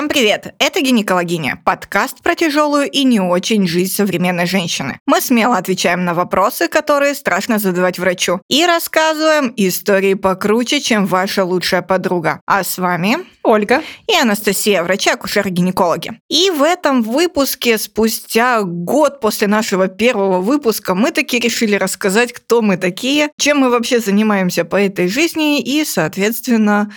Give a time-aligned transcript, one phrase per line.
[0.00, 0.54] Всем привет!
[0.58, 4.98] Это «Гинекологиня»– подкаст про тяжелую и не очень жизнь современной женщины.
[5.04, 11.44] Мы смело отвечаем на вопросы, которые страшно задавать врачу, и рассказываем истории покруче, чем ваша
[11.44, 12.40] лучшая подруга.
[12.46, 16.12] А с вами Ольга и Анастасия, врачи-акушеры-гинекологи.
[16.30, 22.62] И в этом выпуске, спустя год после нашего первого выпуска, мы таки решили рассказать, кто
[22.62, 26.90] мы такие, чем мы вообще занимаемся по этой жизни и, соответственно,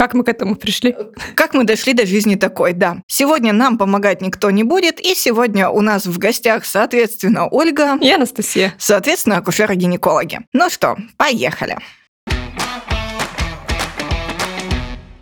[0.00, 0.96] как мы к этому пришли?
[1.34, 3.02] Как мы дошли до жизни такой, да.
[3.06, 8.10] Сегодня нам помогать никто не будет, и сегодня у нас в гостях, соответственно, Ольга и
[8.10, 8.72] Анастасия.
[8.78, 10.38] Соответственно, акушеры-гинекологи.
[10.54, 11.76] Ну что, поехали.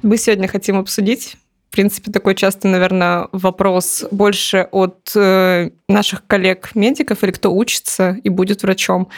[0.02, 1.34] Мы сегодня хотим обсудить
[1.70, 8.28] в принципе, такой часто, наверное, вопрос больше от э, наших коллег-медиков или кто учится и
[8.28, 9.08] будет врачом.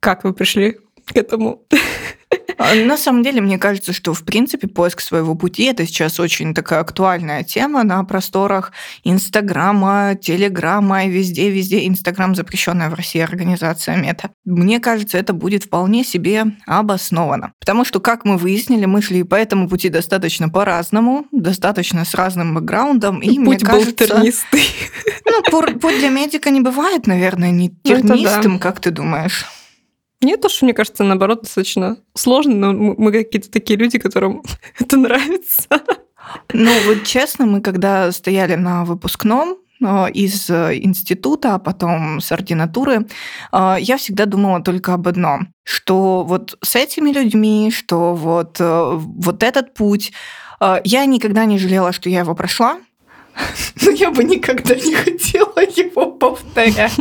[0.00, 1.62] Как вы пришли к этому?
[2.58, 6.54] А, на самом деле, мне кажется, что, в принципе, поиск своего пути– это сейчас очень
[6.54, 8.72] такая актуальная тема на просторах
[9.04, 11.86] Инстаграма, Телеграма и везде-везде.
[11.86, 14.30] Инстаграм– запрещенная в России организация Мета.
[14.44, 17.52] Мне кажется, это будет вполне себе обосновано.
[17.60, 22.54] Потому что, как мы выяснили, мы шли по этому пути достаточно по-разному, достаточно с разным
[22.54, 23.20] бэкграундом.
[23.20, 24.64] И, путь мне кажется, был тернистый.
[25.24, 25.42] Ну,
[25.78, 28.62] путь для медика не бывает, наверное, не ну, тернистым, да.
[28.62, 29.46] как ты думаешь?
[30.20, 34.42] Нет, то, что мне кажется, наоборот, достаточно сложно, но мы какие-то такие люди, которым
[34.78, 35.68] это нравится.
[36.52, 43.06] Ну, вот честно, мы когда стояли на выпускном, э, из института, а потом с ординатуры,
[43.52, 48.90] э, я всегда думала только об одном, что вот с этими людьми, что вот, э,
[48.94, 50.12] вот этот путь,
[50.82, 52.80] я никогда не жалела, что я его прошла,
[53.82, 56.98] но я бы никогда не хотела его повторять,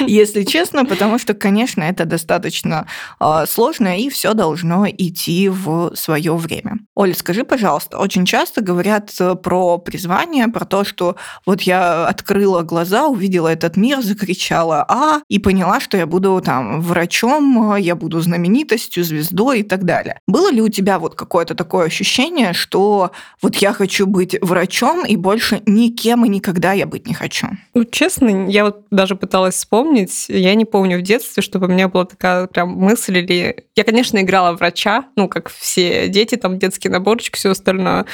[0.00, 2.86] если честно, потому что, конечно, это достаточно
[3.20, 6.78] э, сложно, и все должно идти в свое время.
[6.94, 12.62] Оля, скажи, пожалуйста, очень часто говорят э, про призвание, про то, что вот я открыла
[12.62, 18.20] глаза, увидела этот мир, закричала «А!» и поняла, что я буду там врачом, я буду
[18.20, 20.20] знаменитостью, звездой и так далее.
[20.26, 25.16] Было ли у тебя вот какое-то такое ощущение, что вот я хочу быть врачом и
[25.16, 27.48] больше никем и никогда я быть не хочу.
[27.74, 30.26] Ну, честно, я вот даже пыталась вспомнить.
[30.28, 33.66] Я не помню в детстве, чтобы у меня была такая прям мысль или...
[33.76, 38.06] Я, конечно, играла врача, ну, как все дети, там детский наборчик, все остальное.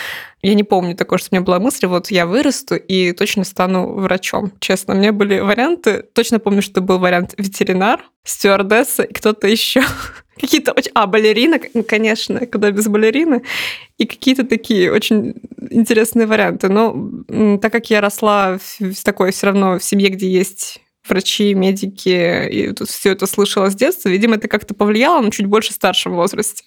[0.42, 3.94] Я не помню такого, что у меня была мысль, вот я вырасту и точно стану
[3.94, 4.52] врачом.
[4.58, 6.02] Честно, у меня были варианты.
[6.14, 9.82] Точно помню, что был вариант ветеринар, стюардесса и кто-то еще.
[10.41, 10.91] Какие-то очень...
[10.94, 13.43] А, балерина, конечно, куда без балерины.
[13.98, 15.34] И какие-то такие очень
[15.70, 16.69] интересные варианты.
[16.69, 22.48] Но так как я росла в такой все равно в семье, где есть врачи, медики,
[22.48, 26.65] и все это слышала с детства, видимо, это как-то повлияло, но чуть больше старшем возрасте.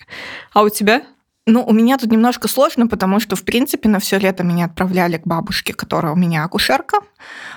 [0.54, 1.04] А у тебя?
[1.48, 5.18] Ну, у меня тут немножко сложно, потому что, в принципе, на все лето меня отправляли
[5.18, 7.00] к бабушке, которая у меня акушерка.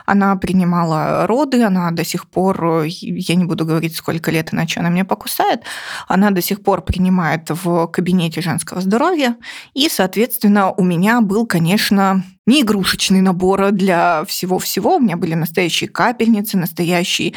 [0.07, 4.89] Она принимала роды, она до сих пор, я не буду говорить, сколько лет, иначе она
[4.89, 5.63] меня покусает,
[6.07, 9.37] она до сих пор принимает в кабинете женского здоровья.
[9.75, 14.97] И, соответственно, у меня был, конечно, не игрушечный набор для всего-всего.
[14.97, 17.35] У меня были настоящие капельницы, настоящий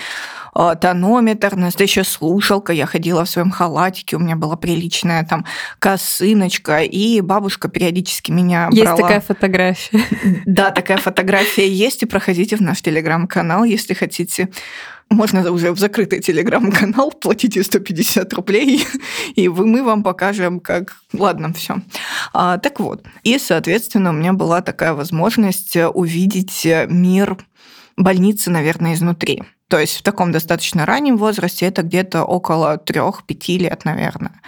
[0.55, 2.71] э, тонометр, настоящая слушалка.
[2.71, 5.45] Я ходила в своем халатике, у меня была приличная там
[5.79, 8.97] косыночка, и бабушка периодически меня есть брала.
[8.97, 10.01] Есть такая фотография.
[10.45, 14.49] Да, такая фотография есть, и проходите в наш телеграм-канал, если хотите.
[15.09, 18.85] Можно уже в закрытый телеграм-канал, платите 150 рублей,
[19.35, 20.97] и мы вам покажем, как...
[21.13, 21.81] Ладно, все.
[22.31, 27.37] А, так вот, и, соответственно, у меня была такая возможность увидеть мир
[28.03, 29.43] больницы, наверное, изнутри.
[29.71, 34.41] То есть в таком достаточно раннем возрасте это где-то около 3-5 лет, наверное.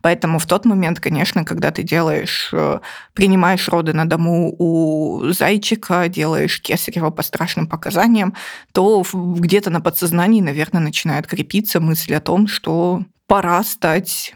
[0.00, 2.80] Поэтому в тот момент, конечно, когда ты делаешь, э,
[3.12, 8.34] принимаешь роды на дому у зайчика, делаешь кесарево по страшным показаниям,
[8.72, 14.34] то где-то на подсознании, наверное, начинает крепиться мысль о том, что пора стать,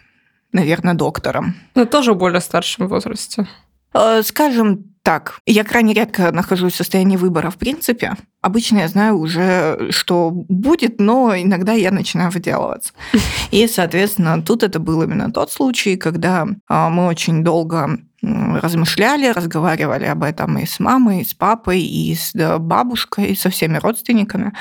[0.52, 1.56] наверное, доктором.
[1.74, 3.48] Но тоже в более старшем возрасте.
[3.92, 8.14] Э, скажем так, я крайне редко нахожусь в состоянии выбора в принципе.
[8.42, 12.92] Обычно я знаю уже, что будет, но иногда я начинаю выделываться.
[13.50, 20.06] И, соответственно, тут это был именно тот случай, когда а, мы очень долго размышляли, разговаривали
[20.06, 24.52] об этом и с мамой, и с папой, и с бабушкой, и со всеми родственниками,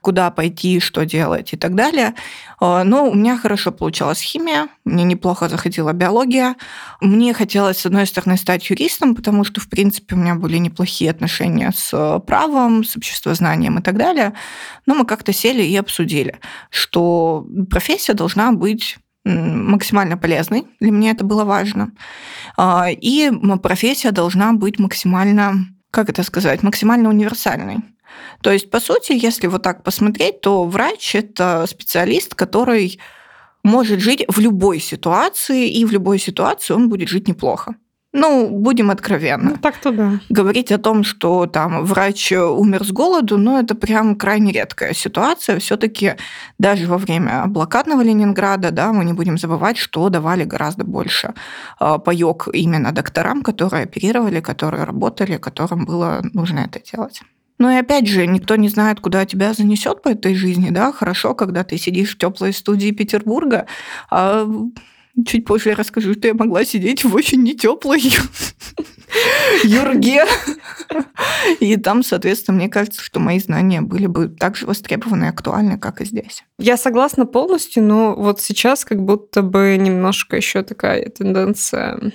[0.00, 2.14] куда пойти, что делать и так далее.
[2.58, 6.56] А, но у меня хорошо получалась химия, мне неплохо заходила биология.
[7.00, 11.10] Мне хотелось, с одной стороны, стать юристом, потому что, в принципе, у меня были неплохие
[11.10, 14.32] отношения с правом, с обществознанием и так далее.
[14.86, 16.38] Но мы как-то сели и обсудили,
[16.70, 20.66] что профессия должна быть максимально полезной.
[20.80, 21.92] Для меня это было важно.
[22.56, 23.30] А, и
[23.62, 27.76] профессия должна быть максимально как это сказать, максимально универсальный.
[28.40, 32.98] То есть, по сути, если вот так посмотреть, то врач– это специалист, который
[33.62, 37.76] может жить в любой ситуации, и в любой ситуации он будет жить неплохо.
[38.14, 39.52] Ну, будем откровенны.
[39.52, 40.20] Ну, так-то да.
[40.28, 45.58] Говорить о том, что там врач умер с голоду, ну, это прям крайне редкая ситуация.
[45.58, 46.14] все таки
[46.58, 51.32] даже во время блокадного Ленинграда, да, мы не будем забывать, что давали гораздо больше
[51.78, 57.22] а, паёк именно докторам, которые оперировали, которые работали, которым было нужно это делать.
[57.58, 60.92] Ну и опять же, никто не знает, куда тебя занесет по этой жизни, да.
[60.92, 63.66] Хорошо, когда ты сидишь в теплой студии Петербурга,
[64.10, 64.46] а
[65.26, 68.02] чуть позже я расскажу, что я могла сидеть в очень нетеплой
[69.64, 70.24] юрге.
[71.60, 75.78] И там, соответственно, мне кажется, что мои знания были бы так же востребованы и актуальны,
[75.78, 76.44] как и здесь.
[76.58, 82.12] Я согласна полностью, но вот сейчас как будто бы немножко еще такая тенденция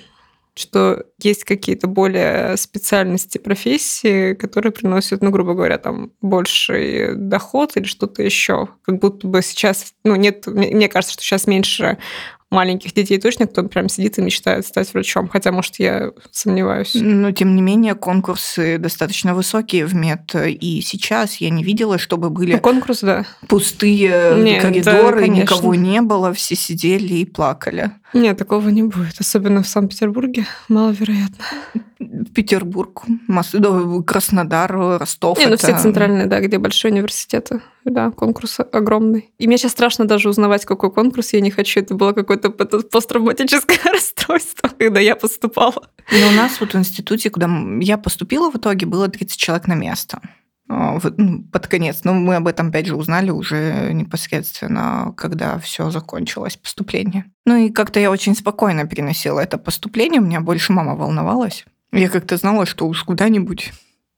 [0.58, 7.84] что есть какие-то более специальности профессии, которые приносят, ну, грубо говоря, там больший доход или
[7.84, 8.68] что-то еще.
[8.82, 11.98] Как будто бы сейчас, ну, нет, мне кажется, что сейчас меньше
[12.50, 16.92] маленьких детей точно, кто прям сидит и мечтает стать врачом, хотя, может, я сомневаюсь.
[16.94, 22.30] Но, тем не менее, конкурсы достаточно высокие в мед, и сейчас я не видела, чтобы
[22.30, 23.26] были ну, конкурс, да.
[23.48, 27.92] пустые Нет, коридоры, да, никого не было, все сидели и плакали.
[28.14, 31.44] Нет, такого не будет, особенно в Санкт-Петербурге, маловероятно.
[32.34, 35.38] Петербург, Москва, Краснодар, Ростов.
[35.38, 37.60] Не, ну все центральные, да, где большие университеты.
[37.84, 39.30] Да, конкурс огромный.
[39.38, 41.80] И мне сейчас страшно даже узнавать, какой конкурс я не хочу.
[41.80, 45.88] Это было какое-то посттравматическое расстройство, когда я поступала.
[46.10, 47.50] Но у нас вот в институте, куда
[47.80, 50.20] я поступила в итоге, было 30 человек на место
[50.68, 52.04] под конец.
[52.04, 57.24] Но мы об этом, опять же, узнали уже непосредственно, когда все закончилось, поступление.
[57.46, 60.20] Ну и как-то я очень спокойно переносила это поступление.
[60.20, 61.64] У меня больше мама волновалась.
[61.92, 63.72] Я как-то знала, что уж куда-нибудь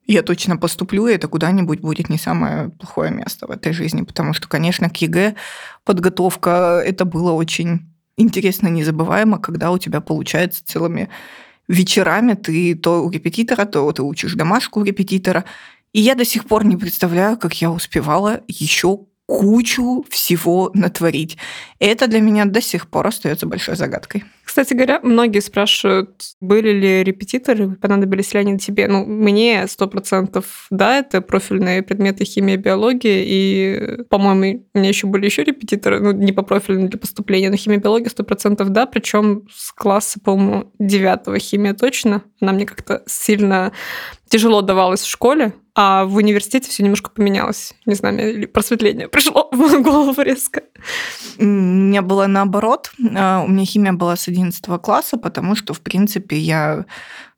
[0.06, 4.32] я точно поступлю, и это куда-нибудь будет не самое плохое место в этой жизни, потому
[4.32, 5.36] что, конечно, к ЕГЭ
[5.84, 11.08] подготовка это было очень интересно, незабываемо, когда у тебя получается целыми
[11.68, 15.44] вечерами ты то у репетитора, то ты учишь домашку у репетитора.
[15.92, 21.38] И я до сих пор не представляю, как я успевала еще кучу всего натворить.
[21.78, 24.24] Это для меня до сих пор остается большой загадкой.
[24.44, 28.88] Кстати говоря, многие спрашивают, были ли репетиторы, понадобились ли они тебе.
[28.88, 35.06] Ну, мне сто процентов да, это профильные предметы химия, биология, и, по-моему, у меня еще
[35.06, 38.86] были еще репетиторы, ну, не по профильным для поступления, но химия, биология сто процентов да,
[38.86, 42.24] причем с класса, по-моему, девятого химия точно.
[42.40, 43.70] Она мне как-то сильно
[44.28, 47.72] тяжело давалась в школе, а в университете все немножко поменялось.
[47.86, 50.62] Не знаю, мне просветление пришло в голову резко.
[51.38, 52.92] У меня было наоборот.
[53.16, 56.84] А, у меня химия была с 11 класса, потому что, в принципе, я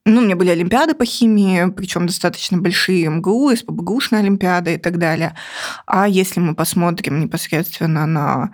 [0.05, 4.99] ну, у меня были олимпиады по химии, причем достаточно большие МГУ, СПБГУшная олимпиада и так
[4.99, 5.37] далее.
[5.87, 8.51] А если мы посмотрим непосредственно на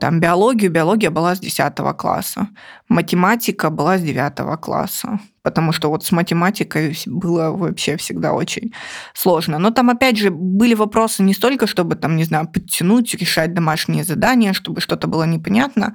[0.00, 2.48] там биологию, биология была с 10 класса,
[2.88, 8.72] математика была с 9 класса, потому что вот с математикой было вообще всегда очень
[9.14, 9.58] сложно.
[9.58, 14.04] Но там, опять же, были вопросы не столько, чтобы там, не знаю, подтянуть, решать домашние
[14.04, 15.94] задания, чтобы что-то было непонятно,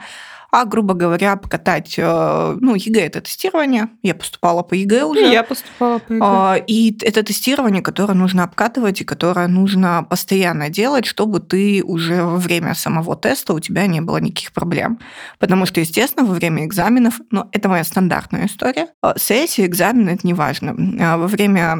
[0.51, 5.27] а, грубо говоря, покатать, э, ну, ЕГЭ– это тестирование, я поступала по ЕГЭ уже.
[5.27, 6.23] И я поступала по ЕГЭ.
[6.23, 12.23] А, и это тестирование, которое нужно обкатывать и которое нужно постоянно делать, чтобы ты уже
[12.23, 14.99] во время самого теста у тебя не было никаких проблем.
[15.37, 20.25] Потому что, естественно, во время экзаменов, ну, это моя стандартная история, э, сессия, экзамен– это
[20.25, 20.75] не важно.
[20.99, 21.77] А во время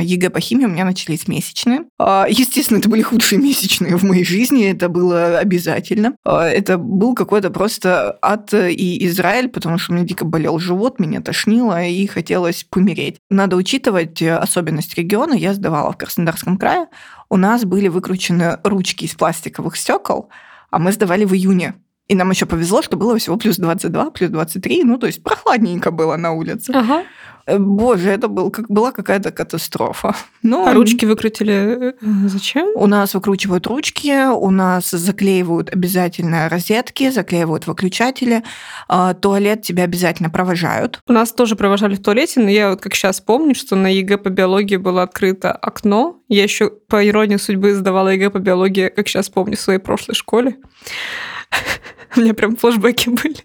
[0.00, 1.82] ЕГЭ по химии у меня начались месячные.
[2.00, 6.16] А, естественно, это были худшие месячные в моей жизни, это было обязательно.
[6.24, 11.20] Это был какой-то просто ад и Израиль, потому что у меня дико болел живот, меня
[11.20, 13.18] тошнило и хотелось помереть.
[13.30, 15.34] Надо учитывать особенность региона.
[15.34, 16.86] Я сдавала в Краснодарском крае.
[17.28, 20.30] У нас были выкручены ручки из пластиковых стекол,
[20.70, 21.74] а мы сдавали в июне.
[22.08, 25.90] И нам еще повезло, что было всего плюс 22, плюс 23, ну, то есть прохладненько
[25.90, 26.72] было на улице.
[26.74, 27.04] Ага.
[27.48, 30.14] Э, боже, это был, как, была какая-то катастрофа.
[30.42, 32.68] Но а ручки выкрутили э, зачем?
[32.74, 38.42] У нас выкручивают ручки, у нас заклеивают обязательно розетки, заклеивают выключатели.
[38.88, 41.00] А, туалет тебя обязательно провожают.
[41.06, 44.18] У нас тоже провожали в туалете, но я вот как сейчас помню, что на ЕГЭ
[44.18, 46.20] по биологии было открыто окно.
[46.28, 50.14] Я еще по иронии судьбы сдавала ЕГЭ по биологии, как сейчас помню, в своей прошлой
[50.14, 50.56] школе.
[52.18, 53.36] У меня прям флешбеки были.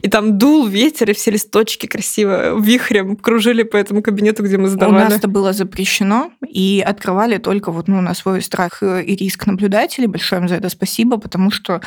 [0.00, 4.68] и там дул ветер, и все листочки красиво вихрем кружили по этому кабинету, где мы
[4.68, 4.96] сдавали.
[4.96, 9.46] У нас это было запрещено, и открывали только вот ну, на свой страх и риск
[9.46, 10.06] наблюдателей.
[10.06, 11.80] Большое им за это спасибо, потому что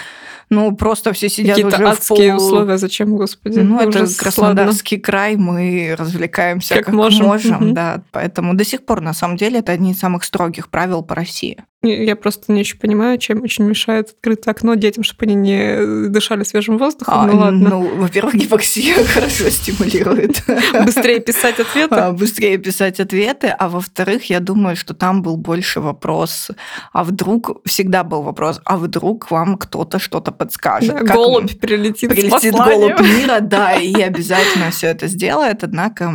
[0.49, 2.47] ну, просто все сидят Какие-то уже адские в полу...
[2.47, 3.59] условия, зачем, господи?
[3.59, 7.25] Ну, это Ужас, Краснодарский край, мы развлекаемся Как как, можем.
[7.25, 7.73] можем, Мгм.
[7.73, 8.03] да.
[8.11, 11.63] Поэтому до сих пор, на самом деле, это одни из самых строгих правил по России.
[11.93, 16.43] Я просто не очень понимаю, чем очень мешает открытое окно детям, чтобы они не дышали
[16.43, 17.13] свежим воздухом.
[17.15, 17.69] А, ну ладно.
[17.69, 20.43] Ну, во-первых, гипоксия хорошо стимулирует.
[20.83, 21.95] Быстрее писать ответы.
[21.95, 26.51] а, быстрее писать ответы, а во-вторых, я думаю, что там был больше вопрос,
[26.93, 30.93] а вдруг, всегда был вопрос, а вдруг вам кто-то что-то подскажет?
[30.93, 36.11] Да, Как голубь прилетит, Прилетит голубь мира, да, и обязательно все это сделает, однако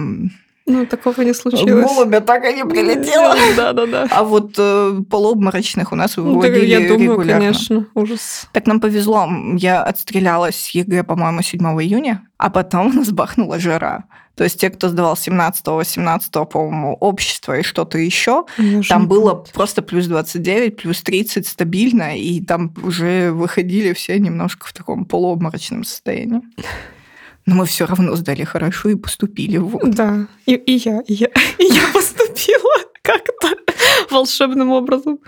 [0.71, 1.85] Ну, такого не случилось.
[1.85, 3.35] голубя так и не прилетело.
[3.57, 4.07] Да, да, да.
[4.11, 7.41] А вот э, полуобморочных у нас Ну, выводили я думаю, регулярно.
[7.47, 8.49] конечно, ужас.
[8.53, 13.59] Так нам повезло, я отстрелялась с ЕГЭ, по-моему, 7 июня, а потом у нас бахнула
[13.59, 14.05] жара.
[14.37, 18.47] То есть те, кто сдавал 17-18, по-моему, общество и что-то еще,
[18.89, 24.73] там было просто плюс 29, плюс 30 стабильно, и там уже выходили все немножко в
[24.73, 26.41] таком полуобморочном состоянии.
[27.47, 29.83] Но мы все равно сдали хорошо и поступили в ВУЗ.
[29.95, 31.29] Да, и, и я, и я,
[31.59, 33.49] и я поступила как-то
[34.11, 35.19] волшебным образом.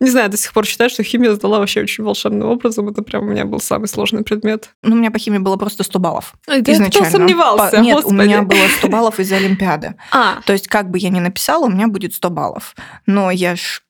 [0.00, 2.88] Не знаю, до сих пор считаю, что химия сдала вообще очень волшебным образом.
[2.88, 4.70] Это прям у меня был самый сложный предмет.
[4.82, 6.34] Ну, у меня по химии было просто 100 баллов.
[6.46, 7.08] Да изначально.
[7.08, 8.14] кто сомневался, По- Нет, господи.
[8.14, 9.94] у меня было 100 баллов из Олимпиады.
[10.12, 12.74] А, То есть, как бы я ни написала, у меня будет 100 баллов.
[13.06, 13.82] Но я ж...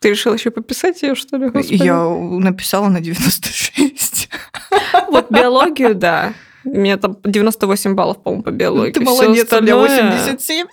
[0.00, 1.50] ты решила еще пописать ее, что ли?
[1.50, 1.74] Господи.
[1.82, 4.28] Я написала на 96.
[5.10, 6.32] Вот биологию, да.
[6.64, 8.92] У меня там 98 баллов, по-моему, по биологии.
[8.92, 10.66] Ты Всё молодец, у меня остальное- 87.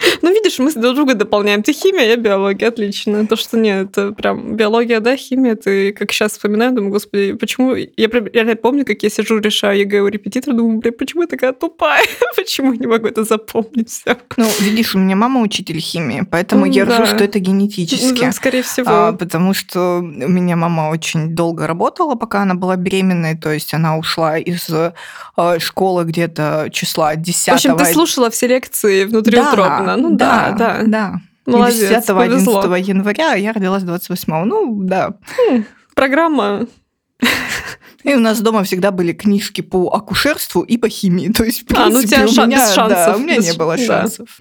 [0.22, 1.62] Ну, видишь, мы друг друга дополняем.
[1.62, 3.26] Ты химия, я биология, отлично.
[3.26, 5.54] То, что нет, это прям биология, да, химия.
[5.54, 7.74] Ты как сейчас вспоминаю, думаю, господи, почему...
[7.74, 11.28] Я прям реально помню, как я сижу, решаю ЕГЭ у репетитора, думаю, блин, почему я
[11.28, 12.04] такая тупая?
[12.36, 14.16] почему я не могу это запомнить все?
[14.36, 17.02] Ну, видишь, у меня мама учитель химии, поэтому Ну, я да.
[17.02, 18.30] ржу, что это генетически.
[18.32, 18.90] скорее всего.
[18.90, 23.74] А, потому что у меня мама очень долго работала, пока она была беременной, то есть
[23.74, 24.92] она ушла из э,
[25.58, 29.87] школы где-то числа 10 В общем, ты слушала все лекции внутриутробно.
[29.96, 30.82] Ну да, да.
[30.86, 31.14] да.
[31.46, 32.60] Молодец, 10 повезло.
[32.60, 35.14] 11 января, я родилась 28 Ну, да.
[35.94, 36.66] Программа
[38.04, 41.28] И у нас дома всегда были книжки по акушерству и по химии.
[41.32, 43.18] То есть, в А, ну у принципе, тебя у шан- меня, без шансов, Да, у
[43.18, 43.82] меня не было да.
[43.84, 44.40] шансов.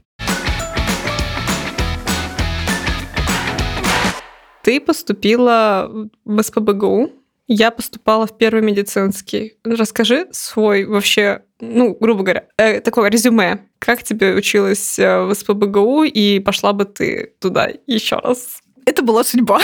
[4.64, 5.90] Ты поступила
[6.26, 7.10] в СПБГУ,
[7.48, 9.54] я поступала в первый медицинский.
[9.64, 13.66] Расскажи свой вообще, ну, грубо говоря, э, такое резюме.
[13.80, 18.62] Как тебе училась э, в СПБГУ, и пошла бы ты туда еще раз?
[18.86, 19.60] Это была судьба.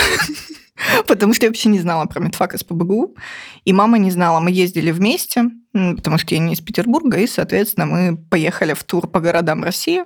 [1.06, 3.16] Потому что я вообще не знала про медфак СПБГУ,
[3.64, 4.40] и мама не знала.
[4.40, 9.06] Мы ездили вместе, потому что я не из Петербурга, и, соответственно, мы поехали в тур
[9.06, 10.02] по городам России.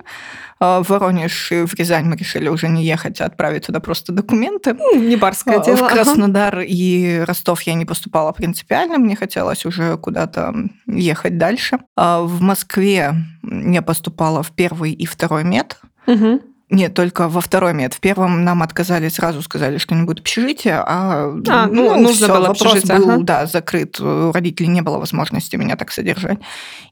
[0.59, 4.11] А, В Воронеж и в Рязань мы решили уже не ехать, а отправить туда просто
[4.11, 4.73] документы.
[4.73, 5.77] Ну, не барское А, дело.
[5.77, 5.91] В.
[5.91, 10.53] Краснодар и Ростов я не поступала принципиально, мне хотелось уже куда-то
[10.87, 11.79] ехать дальше.
[11.95, 15.79] А В Москве я поступала в первый и второй мед.
[16.07, 16.41] Мгм.
[16.69, 17.95] Нет, только во второй мед.
[17.95, 22.35] В первом нам отказали, сразу сказали, что не будет общежития, а, А, ну, нужно всё,
[22.35, 23.23] было вопрос был, ага.
[23.23, 23.99] да, закрыт.
[23.99, 26.37] У родителей не было возможности меня так содержать.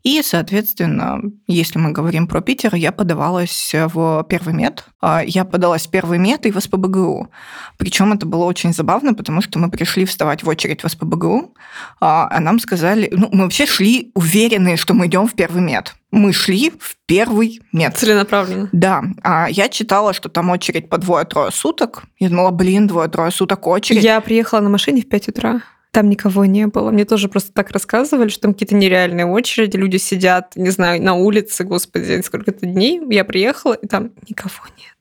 [0.02, 4.86] И, соответственно, если мы говорим про Питер, я подавалась в первый мед.
[5.00, 7.30] А, Я подалась в первый мед и в СПБГУ.
[7.78, 11.54] Причем это было очень забавно, потому что мы пришли вставать в очередь в СПБГУ,
[12.00, 15.96] а а нам сказали, ну, мы вообще шли уверенные, что мы идем в первый мед.
[16.18, 17.96] Мы шли в первый мед.
[17.96, 18.70] Целенаправленно.
[18.72, 22.04] Да, а я читала, что там очередь по двое-трое суток.
[22.18, 24.04] Я думала, блин, двое-трое суток очередь.
[24.04, 25.62] Я приехала на машине в 5 утра.
[25.92, 26.92] Там никого не было.
[26.92, 31.14] Мне тоже просто так рассказывали, что там какие-то нереальные очереди, люди сидят, не знаю, на
[31.14, 33.00] улице, господи, сколько-то дней.
[33.10, 34.97] Я приехала, и там никого нет.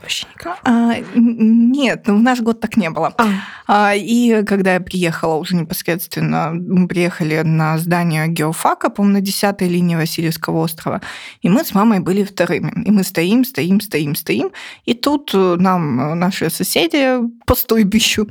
[0.00, 0.26] Вообще.
[0.64, 3.14] А, нет, ну в наш год так не было.
[3.18, 3.28] А,
[3.66, 9.60] А, и когда я приехала уже непосредственно, мы приехали на здание геофака, по-моему, на 10
[9.62, 11.00] линии Васильевского острова,
[11.42, 12.72] и мы с мамой были вторыми.
[12.86, 14.50] И мы стоим, стоим, стоим, стоим,
[14.84, 18.28] и тут э, нам э, наши соседи по стойбищу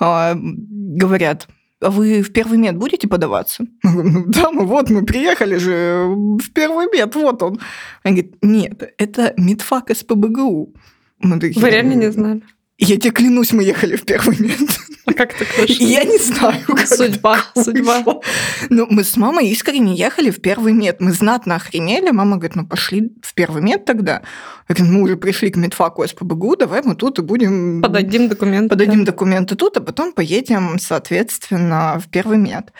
[0.00, 1.46] а, говорят,
[1.80, 3.64] а вы в первый мед будете подаваться?
[3.82, 7.60] «Ну Да, мы вот, мы приехали же в первый мед, вот он.
[8.02, 10.74] Они говорят, нет, это медфак СПБГУ.
[11.20, 12.42] Мы такие, вы реально не знали?
[12.82, 14.58] Я тебе клянусь, мы ехали в первый мед.
[15.04, 15.84] А как так вышло?
[15.84, 17.98] Я не знаю, как Судьба, так судьба.
[17.98, 18.22] вышло.
[18.70, 20.96] Ну, мы с мамой искренне ехали в первый мед.
[21.00, 22.10] Мы знатно охренели.
[22.10, 24.22] Мама говорит, ну пошли в первый мед тогда.
[24.68, 27.82] Я говорю, мы уже пришли к медфаку СПБГУ, давай мы тут и будем...
[27.82, 28.70] Подадим документы.
[28.70, 32.72] Подадим документы тут, а потом поедем, соответственно, в первый мед.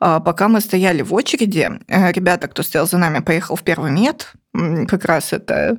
[0.00, 3.90] А, Пока мы стояли в очереди, э, ребята, кто стоял за нами, поехал в первый
[3.90, 4.32] мед.
[4.88, 5.78] Как раз это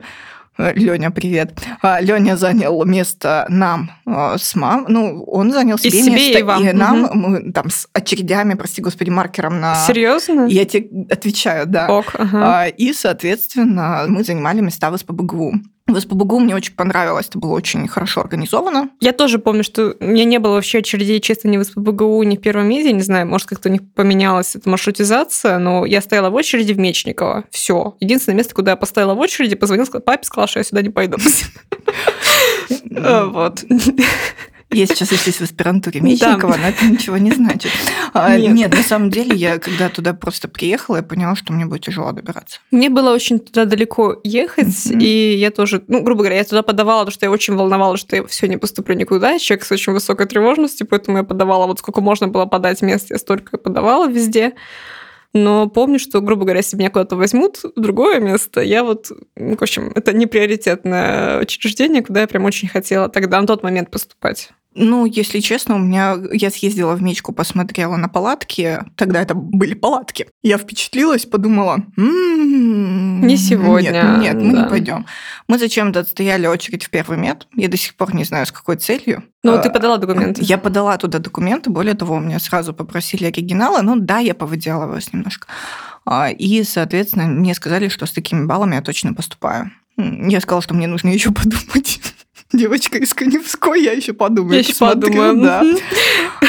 [0.57, 1.60] Леня, привет.
[2.01, 4.86] Леня занял место нам а, с мам.
[4.88, 6.63] Ну, он занял себе, себе место, и вам.
[6.77, 7.19] нам Мгм.
[7.19, 9.75] мы там с очередями, прости господи, маркером на.
[9.75, 10.45] Серьезно?
[10.48, 11.88] Я тебе отвечаю, да.
[11.89, 12.63] Ок, ага.
[12.63, 15.53] А, И, соответственно, мы занимали места в СПБГУ.
[15.85, 18.89] В СПБГУ мне очень понравилось, это было очень хорошо организовано.
[19.01, 22.37] Я тоже помню, что у меня не было вообще очередей, честно, ни в СПБГУ, ни
[22.37, 26.29] в Первом меди, не знаю, может, как-то у них поменялась эта маршрутизация, но я стояла
[26.29, 27.43] в очереди в Мечниково.
[27.51, 27.97] Все.
[27.99, 31.17] Единственное место, куда я поставила в очереди, позвонила папе, сказала, что я сюда не пойду.
[32.89, 33.65] Вот.
[34.73, 36.07] Я сейчас учусь в аспирантуре Да.
[36.07, 37.71] Мечникова, но это ничего не значит.
[38.13, 38.53] А, Нет.
[38.53, 42.11] Нет, на самом деле, я когда туда просто приехала, я поняла, что мне будет тяжело
[42.11, 42.59] добираться.
[42.71, 47.01] Мне было очень туда далеко ехать, и я тоже, ну, грубо говоря, я туда подавала,
[47.01, 49.31] потому что я очень волновалась, что я все не поступлю никуда.
[49.31, 53.07] Я человек с очень высокой тревожностью, поэтому я подавала вот сколько можно было подать мест,
[53.09, 54.53] я столько подавала везде.
[55.33, 59.57] Но помню, что, грубо говоря, если меня куда-то возьмут в другое место, я вот, ну,
[59.57, 63.89] в общем, это не приоритетное учреждение, куда я прям очень хотела тогда на тот момент
[63.89, 64.51] поступать.
[64.75, 68.79] Ну, если честно, у меня я съездила в Мечку, посмотрела на палатки.
[68.95, 70.27] Тогда это были палатки.
[70.41, 74.63] Я впечатлилась, подумала, «М, Не сегодня, Нет, нет, мы да.
[74.63, 75.05] не пойдем.
[75.47, 77.47] Мы зачем-то отстояли очередь в первый мед.
[77.55, 79.23] Я до сих пор не знаю, с какой целью.
[79.43, 80.41] Ну, вот ты А, подала документы.
[80.43, 83.81] Я подала туда документы, более того, меня сразу попросили оригиналы.
[83.81, 85.47] Ну да, я повыделывалась немножко.
[86.05, 89.71] А, И, соответственно, мне сказали, что с такими баллами я точно поступаю.
[89.97, 92.01] Я сказала, что мне нужно еще подумать.
[92.53, 94.53] Девочка из Коневской, я еще подумаю.
[94.53, 95.41] Я еще подумаю.
[95.41, 95.63] да.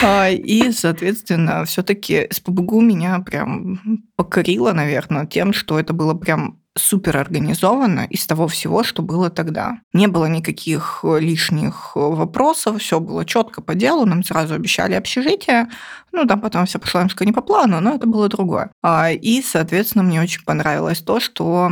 [0.02, 3.80] А, И, соответственно, все-таки СПБГУ меня прям
[4.16, 9.78] покорило, наверное, тем, что это было прям супер организовано из того всего, что было тогда.
[9.92, 15.68] Не было никаких лишних вопросов, все было четко по делу, нам сразу обещали общежитие,
[16.12, 18.70] ну, там потом все пошло немножко не по плану, но это было другое.
[18.82, 21.70] А, И, соответственно, мне очень понравилось то, что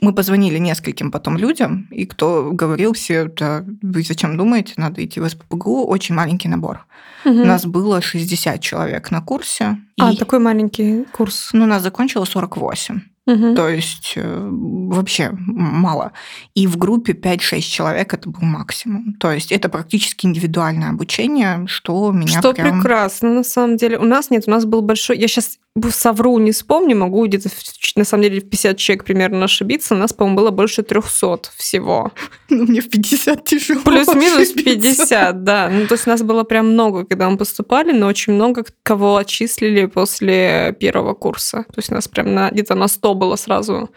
[0.00, 5.20] мы позвонили нескольким потом людям, и кто говорил все, да, вы зачем думаете, надо идти
[5.20, 6.86] в СПБГУ, очень маленький набор.
[7.24, 7.40] Мгм.
[7.40, 9.78] У нас было 60 человек на курсе.
[9.98, 11.50] А, и, такой маленький курс.
[11.52, 13.00] ну, нас закончило 48.
[13.26, 13.56] Мгм.
[13.56, 16.12] То есть э, вообще мало.
[16.54, 19.14] И в группе 5-6 человек это был максимум.
[19.14, 22.80] То есть это практически индивидуальное обучение, что меня Что прям...
[22.80, 23.98] прекрасно, на самом деле.
[23.98, 25.18] У нас нет, у нас был большой...
[25.18, 25.58] Я сейчас
[25.90, 27.48] совру, не вспомню, могу где-то,
[27.96, 29.94] на самом деле, в 50 человек примерно ошибиться.
[29.94, 32.12] У нас, по-моему, было больше 300 всего.
[32.50, 35.06] Ну, мне в 50 тяжело Плюс-минус ошибиться.
[35.06, 35.70] 50, да.
[35.72, 39.16] Ну, то есть у нас было прям много, когда мы поступали, но очень много кого
[39.16, 41.64] отчислили после первого курса.
[41.68, 43.90] То есть у нас прям на, где-то на 100 было сразу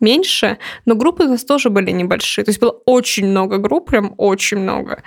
[0.00, 2.44] меньше, но группы у нас тоже были небольшие.
[2.44, 5.02] То есть было очень много групп, прям очень много.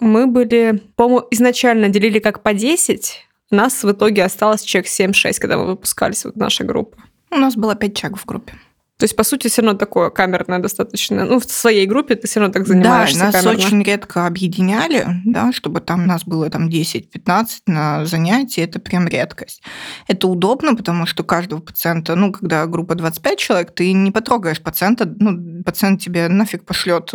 [0.00, 5.40] Мы были, по-моему, изначально делили как по 10, у нас в итоге осталось человек 7-6,
[5.40, 6.98] когда мы выпускались, вот наша группа.
[7.30, 8.54] У нас было 5 человек в группе.
[8.98, 11.26] То есть, по сути, все равно такое камерное достаточно.
[11.26, 13.50] Ну, в своей группе ты все равно так занимаешься Да, нас камерно.
[13.66, 19.62] очень редко объединяли, да, чтобы там нас было там 10-15 на занятии, это прям редкость.
[20.08, 25.04] Это удобно, потому что каждого пациента, ну, когда группа 25 человек, ты не потрогаешь пациента,
[25.18, 27.10] ну, пациент тебе нафиг пошлет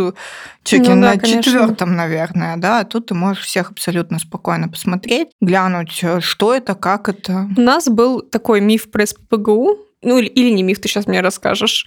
[0.63, 5.29] чеки Ну да, на четвертом, наверное, да, а тут ты можешь всех абсолютно спокойно посмотреть,
[5.41, 7.49] глянуть, э, что это, как это.
[7.57, 11.21] У нас был такой миф про СПГУ, ну или, или не миф, ты сейчас мне
[11.21, 11.85] расскажешь.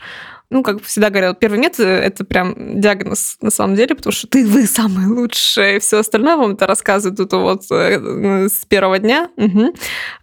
[0.50, 4.46] Ну, как всегда говорят, первый нет, это прям диагноз на самом деле, потому что ты,
[4.46, 9.30] вы самые лучшие, и все остальное вам это рассказывают тут вот э, с первого дня.
[9.36, 9.68] Мгм.
[9.68, 9.70] Э,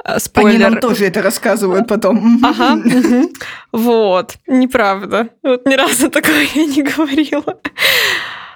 [0.03, 0.59] Они Спойлер.
[0.69, 2.39] нам тоже это рассказывают потом.
[2.43, 2.79] Ага.
[3.71, 4.35] Вот.
[4.47, 5.29] Неправда.
[5.43, 7.59] Вот ни разу такое я не говорила.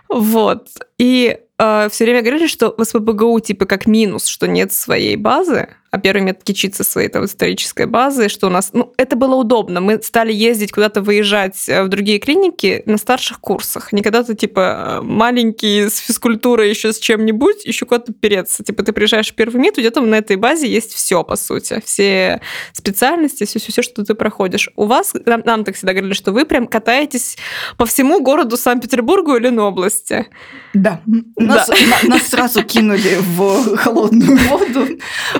[0.07, 0.67] Вот.
[0.97, 5.97] И все время говорили, что в СПБГУ типа как минус, что нет своей базы, а
[5.97, 8.71] первый метод кичится своей там, исторической базы, что у нас...
[8.73, 9.79] Ну, это было удобно.
[9.79, 13.93] Мы стали ездить куда-то, выезжать э, в другие клиники на старших курсах.
[13.93, 18.61] Не когда-то, типа, э, маленький с физкультурой еще с чем-нибудь, еще куда-то переться.
[18.61, 21.37] Типа, ты приезжаешь в первый мид, у тебя там на этой базе есть все, по
[21.37, 21.81] сути.
[21.85, 22.41] Все
[22.73, 24.69] специальности, все, все, что ты проходишь.
[24.75, 27.37] У вас, нам, нам так всегда говорили, что вы прям катаетесь
[27.77, 30.27] по всему городу Санкт-Петербургу или Ленобласти.
[30.73, 31.01] Да.
[31.37, 34.87] Нас, на- нас сразу кинули в холодную воду.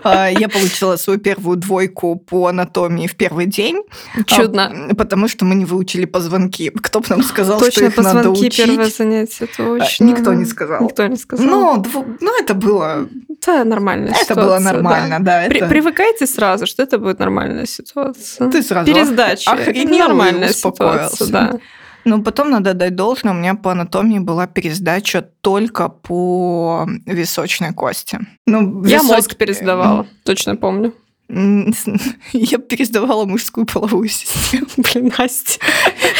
[0.03, 3.81] А, Я Я получила свою первую двойку по анатомии в первый день.
[4.27, 4.71] Чудно.
[4.91, 6.69] А, потому что мы не выучили позвонки.
[6.69, 8.57] Кто бы нам сказал, Точно, что их надо позвонки учить?
[8.57, 10.03] первое занятие, А, точно.
[10.03, 10.83] Никто не сказал.
[10.83, 11.45] Никто не сказал.
[11.47, 11.85] Ну,
[12.21, 14.43] ну, это было, это нормальная это ситуация.
[14.43, 14.71] было да.
[14.73, 15.45] нормально, да.
[15.47, 18.49] При- это- привыкайте сразу, что это будет нормальная ситуация.
[18.51, 19.51] Ты сразу Пересдача.
[19.51, 21.53] охренел это нормальная ситуация, да.
[22.05, 28.19] Ну, потом надо дать должное, у меня по анатомии была пересдача только по височной кости.
[28.45, 30.93] Ну, Я височ- мозг пересдавала, точно помню.
[32.33, 34.67] Я пересдавала мужскую половую систему.
[34.77, 35.59] Блин, Настя.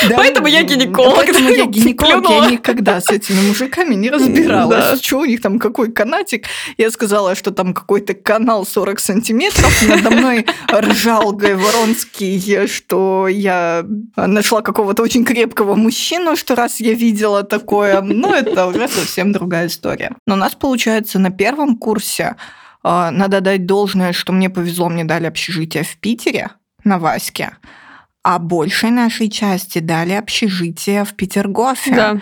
[0.10, 4.92] Да, Поэтому я гинеколог, Поэтому я гинеколог, я никогда с этими мужиками не разбиралась.
[4.92, 4.98] Да.
[4.98, 6.46] Что у них там, какой канатик.
[6.78, 9.72] Я сказала, что там какой-то канал 40 сантиметров.
[9.88, 16.94] Надо мной ржал Гай Воронский, что я нашла какого-то очень крепкого мужчину, что раз я
[16.94, 18.02] видела такое.
[18.02, 20.12] Но это уже совсем другая история.
[20.28, 22.36] Но у нас, получается, на первом курсе
[22.86, 26.52] надо дать должное, что мне повезло, мне дали общежитие в Питере
[26.84, 27.58] на Ваське.
[28.24, 31.96] А большей нашей части дали общежитие в Петергофе.
[31.96, 32.18] Да.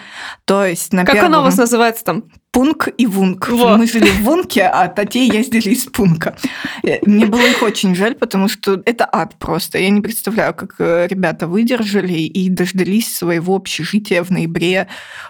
[0.46, 1.34] То есть на Как первом...
[1.34, 2.24] оно у вас называется там?
[2.54, 3.50] Пунк и Вунк.
[3.50, 3.78] Во.
[3.78, 6.36] Мы жили в Вунке, а Татей ездили из Пунка.
[6.84, 9.80] Э, Мне было их очень жаль, потому что это ад просто.
[9.80, 14.88] Я не представляю, как э, ребята выдержали и дождались своего общежития в ноябре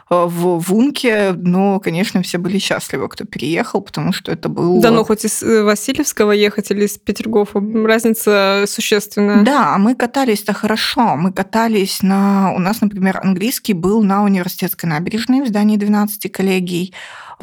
[0.10, 1.32] э, в Вунке.
[1.32, 4.82] Но, конечно, все были счастливы, кто переехал, потому что это был...
[4.82, 9.44] Да ну, хоть из Васильевского ехать или из Петергофа, разница существенная.
[9.44, 11.16] Да, мы катались-то хорошо.
[11.16, 12.52] Мы катались на...
[12.54, 16.94] У нас, например, английский был на университетской набережной в здании 12 коллегий.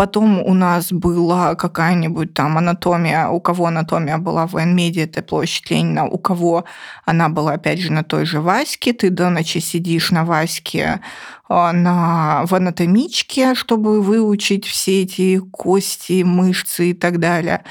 [0.00, 5.70] Потом у нас была какая-нибудь там анатомия, у кого анатомия была в Военмеде, это площадь
[5.70, 6.64] Ленина, у кого
[7.04, 8.94] она была, опять же, на той же Ваське.
[8.94, 11.00] Ты до ночи сидишь на Ваське
[11.52, 17.64] а, на, в анатомичке, чтобы выучить все эти кости, мышцы и так далее.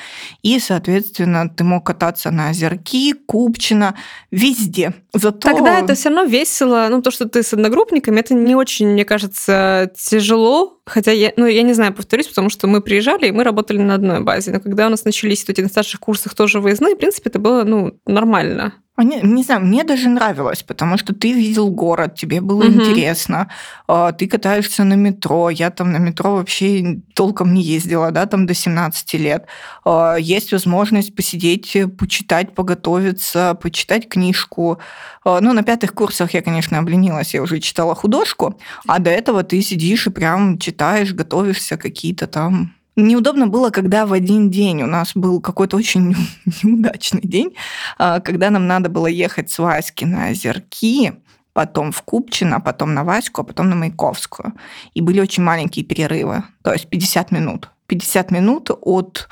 [0.44, 3.96] И, соответственно, ты мог кататься на озерки, Купчино,
[4.32, 4.94] везде.
[5.14, 5.40] Зато...
[5.40, 6.88] Тогда это все равно весело.
[6.90, 10.82] Ну, то, что ты с одногруппниками, это не очень, мне кажется, тяжело.
[10.86, 13.96] Хотя я, ну, я не знаю, повторюсь, потому что мы приезжали, и мы работали на
[13.96, 14.52] одной базе.
[14.52, 17.40] Но когда у нас начались вот эти на старших курсах тоже выездные, в принципе, это
[17.40, 18.74] было, ну, нормально.
[19.00, 22.74] А Не, не знаю, мне даже нравилось, потому что ты видел город, тебе было Мгм.
[22.80, 23.48] интересно,
[23.88, 28.46] а, ты катаешься на метро, я там на метро вообще толком не ездила, да, там
[28.46, 29.46] до 17 лет.
[29.86, 34.80] А, Есть возможность посидеть, почитать, поготовиться, почитать книжку.
[35.24, 39.62] Ну, на пятых курсах я, конечно, обленилась, я уже читала художку, а до этого ты
[39.62, 45.12] сидишь и прям читаешь, готовишься какие-то там Неудобно было, когда в один день у нас
[45.16, 46.16] был какой-то очень
[46.64, 47.56] неудачный день,
[47.98, 51.14] а, когда нам надо было ехать с Васьки на Озерки,
[51.54, 54.54] потом в Купчино, потом на Ваську, а потом на Маяковскую.
[54.94, 57.70] И были очень маленькие перерывы, то есть 50 минут.
[57.88, 59.30] 50 минут от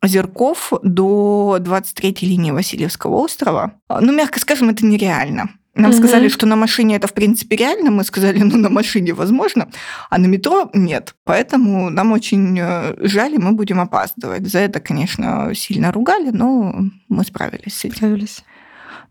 [0.00, 3.72] Озерков до 23-й линии Васильевского острова.
[3.88, 5.50] А, Ну, мягко скажем, это нереально.
[5.78, 5.98] Нам Мгм.
[5.98, 7.90] сказали, что на машине это, в принципе, реально.
[7.92, 9.68] Мы сказали, ну, на машине возможно,
[10.10, 11.14] а на метро нет.
[11.24, 14.46] Поэтому нам очень э, жаль, и мы будем опаздывать.
[14.46, 16.74] За это, конечно, сильно ругали, но
[17.08, 17.96] мы справились с этим.
[17.96, 18.44] Справились.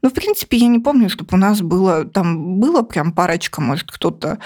[0.02, 2.04] Ну, в принципе, я не помню, чтобы у нас было...
[2.04, 4.38] Там было прям парочка, может, кто-то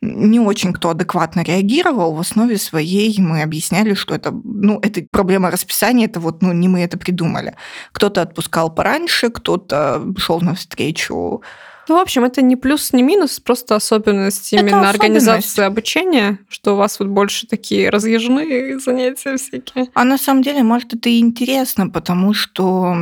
[0.00, 2.14] не очень кто адекватно реагировал.
[2.14, 6.68] В основе своей мы объясняли, что это, ну, это проблема расписания, это вот, ну, не
[6.68, 7.54] мы это придумали.
[7.92, 11.42] Кто-то отпускал пораньше, кто-то шел навстречу
[11.88, 15.00] Ну, в общем, это не плюс, не минус, просто особенность Это именно особенность.
[15.00, 19.86] организации обучения, что у вас вот больше такие разъезженные занятия всякие.
[19.94, 22.94] А на самом деле, может, это и интересно, потому что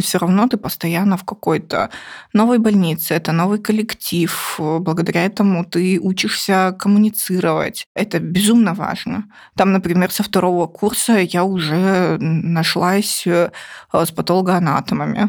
[0.00, 1.90] все равно ты постоянно в какой-то
[2.32, 4.56] новой больнице, это новый коллектив.
[4.58, 7.86] Благодаря этому ты учишься коммуницировать.
[7.94, 9.24] Это безумно важно.
[9.56, 13.50] Там, например, со второго курса я уже нашлась э,
[13.92, 15.28] с патологоанатомами, э,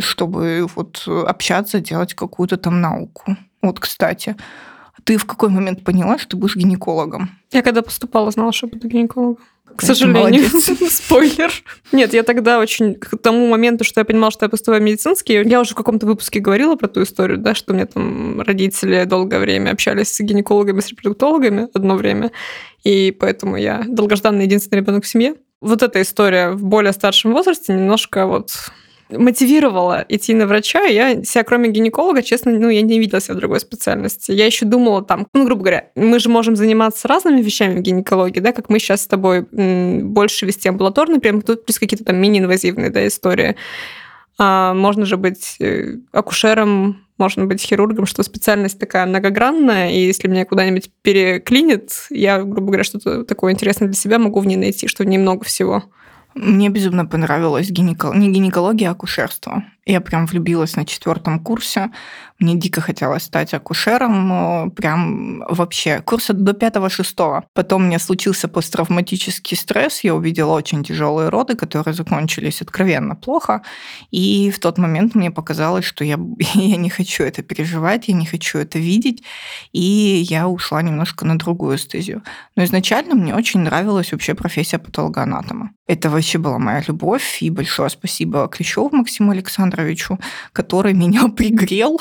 [0.00, 3.36] чтобы вот общаться, делать какую-то там науку.
[3.62, 4.36] Вот, кстати,
[5.04, 7.30] ты в какой момент поняла, что ты будешь гинекологом?
[7.50, 9.38] Я когда поступала, знала, что буду гинекологом.
[9.76, 10.44] К ты сожалению.
[10.90, 11.50] Спойлер.
[11.90, 15.42] Нет, я тогда очень к тому моменту, что я понимала, что я поступаю в медицинский,
[15.48, 19.04] я уже в каком-то выпуске говорила про ту историю, да, что у меня там родители
[19.04, 22.30] долгое время общались с гинекологами, с репродуктологами одно время,
[22.84, 25.34] и поэтому я долгожданный единственный ребенок в семье.
[25.60, 28.50] Вот эта история в более старшем возрасте немножко вот
[29.10, 33.38] мотивировала идти на врача, я себя, кроме гинеколога, честно, ну, я не видела себя в
[33.38, 34.32] другой специальности.
[34.32, 38.40] Я еще думала там, ну, грубо говоря, мы же можем заниматься разными вещами в гинекологии,
[38.40, 42.90] да, как мы сейчас с тобой больше вести амбулаторный прием, тут плюс какие-то там мини-инвазивные,
[42.90, 43.56] да, истории.
[44.36, 50.26] А можно же быть э, акушером, можно быть хирургом, что специальность такая многогранная, и если
[50.26, 54.88] меня куда-нибудь переклинит, я, грубо говоря, что-то такое интересное для себя могу в ней найти,
[54.88, 55.84] что в ней много всего.
[56.34, 58.12] Мне безумно понравилось гинеко...
[58.14, 59.64] не гинекология, а акушерство.
[59.86, 61.90] Я прям влюбилась на четвертом курсе.
[62.38, 64.70] Мне дико хотелось стать акушером.
[64.70, 66.00] Прям вообще.
[66.00, 67.44] Курса до пятого-шестого.
[67.52, 70.02] Потом у меня случился посттравматический стресс.
[70.02, 73.62] Я увидела очень тяжелые роды, которые закончились откровенно плохо.
[74.10, 76.18] И в тот момент мне показалось, что я,
[76.54, 79.22] я не хочу это переживать, я не хочу это видеть.
[79.72, 79.80] И
[80.28, 82.22] я ушла немножко на другую стезию.
[82.56, 85.72] Но изначально мне очень нравилась вообще профессия патологоанатома.
[85.86, 87.42] Это вообще была моя любовь.
[87.42, 89.34] И большое спасибо Клещеву Максиму
[89.74, 90.18] Александровичу,
[90.52, 92.00] который меня пригрел,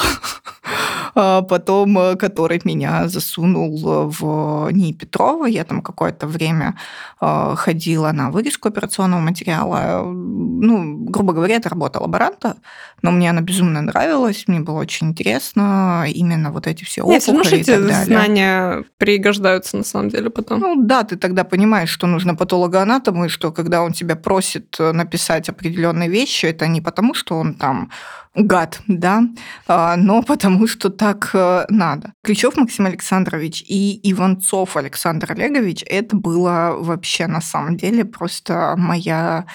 [1.15, 5.45] а потом э, который меня засунул в НИИ Петрова.
[5.45, 6.75] Я там какое-то время
[7.21, 10.03] э, ходила на вырезку операционного материала.
[10.05, 12.55] Ну, грубо говоря, это работа лаборанта,
[13.01, 17.51] но мне она безумно нравилась, мне было очень интересно именно вот эти все опухоли Нет,
[17.51, 18.05] ну, и так далее.
[18.05, 20.59] знания пригождаются на самом деле потом.
[20.59, 24.91] Ну да, ты тогда понимаешь, что нужно патологоанатому, и что когда он тебя просит э,
[24.93, 27.89] написать определенные вещи, это не потому, что он там
[28.35, 29.23] гад, да,
[29.67, 32.11] а, но потому что так э, надо.
[32.23, 39.45] Ключев Максим Александрович и Иванцов Александр Олегович, это было вообще на самом деле просто моя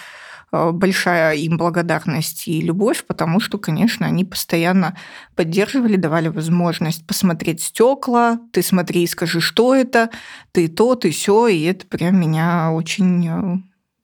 [0.53, 4.97] э, большая им благодарность и любовь, потому что, конечно, они постоянно
[5.37, 10.09] поддерживали, давали возможность посмотреть стекла, ты смотри и скажи, что это,
[10.53, 13.59] ты то, ты все, и это прям меня очень э,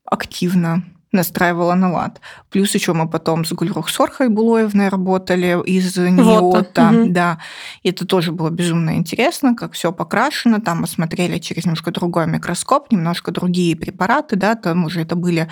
[0.05, 0.85] активно
[1.15, 2.21] настраивала на лад.
[2.51, 6.91] Плюс еще мы потом с Гульрух Сорхой Булоевной работали из Ниота.
[6.91, 7.09] Угу.
[7.09, 7.39] Да.
[7.83, 10.61] Это тоже было безумно интересно, как все покрашено.
[10.61, 15.49] Там мы смотрели через немножко другой микроскоп, немножко другие препараты, да, там уже это были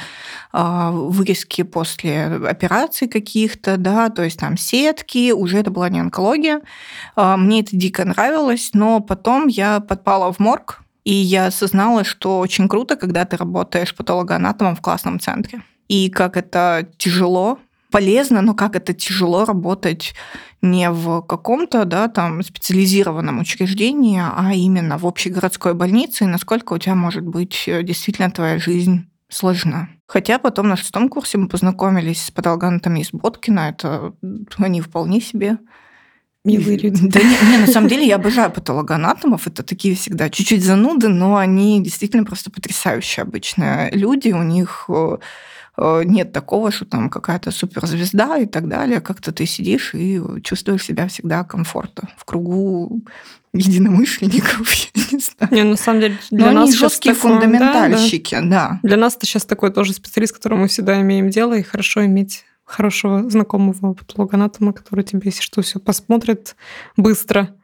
[0.53, 6.61] э, вырезки после операций каких-то, да, то есть там сетки, уже это была не онкология.
[7.17, 12.39] Э, мне это дико нравилось, но потом я подпала в морг, и я осознала, что
[12.39, 15.63] очень круто, когда ты работаешь патологоанатомом в классном центре.
[15.89, 17.59] И как это тяжело,
[17.91, 20.15] полезно, но как это тяжело работать
[20.63, 26.79] не в каком-то да, там специализированном учреждении, а именно в общегородской больнице, и насколько у
[26.79, 29.89] тебя может быть э, действительно твоя жизнь сложна.
[30.07, 34.15] Хотя потом на шестом курсе мы познакомились с патологоанатами из Боткина, это
[34.59, 35.59] они вполне себе
[36.45, 37.09] Милые люди.
[37.09, 39.47] Да не, не, на самом деле я обожаю патологоанатомов.
[39.47, 44.31] Это такие всегда чуть-чуть зануды, но они действительно просто потрясающие обычные люди.
[44.31, 45.19] У них э,
[45.77, 49.01] э, нет такого, что там какая-то суперзвезда и так далее.
[49.01, 53.03] Как-то ты сидишь и чувствуешь себя всегда комфортно в кругу
[53.55, 55.55] единомышленников, я не знаю.
[55.55, 58.49] Не, на самом деле для Но нас они жесткие такое, фундаментальщики, да, да.
[58.49, 58.81] да.
[58.83, 62.05] Для нас это сейчас такой тоже специалист, с которым мы всегда имеем дело, и хорошо
[62.07, 66.57] иметь хорошего знакомого патологоанатома, который тебе, если что, все посмотрит
[66.97, 67.55] быстро,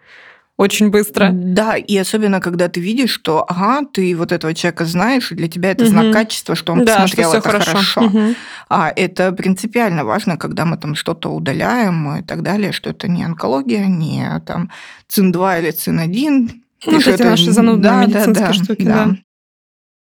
[0.58, 1.30] очень быстро.
[1.32, 5.46] Да, и особенно, когда ты видишь, что, ага, ты вот этого человека знаешь, и для
[5.48, 5.90] тебя это угу.
[5.90, 7.70] знак качества, что он да, посмотрел что это хорошо.
[7.70, 8.00] хорошо.
[8.06, 8.34] Угу.
[8.68, 13.22] А это принципиально важно, когда мы там что-то удаляем и так далее, что это не
[13.22, 14.72] онкология, не там
[15.06, 16.50] ЦИН-2 или ЦИН-1.
[16.86, 17.24] Ну, эти это...
[17.24, 19.04] наши занудные да, медицинские да, да, штуки, да.
[19.04, 19.16] да.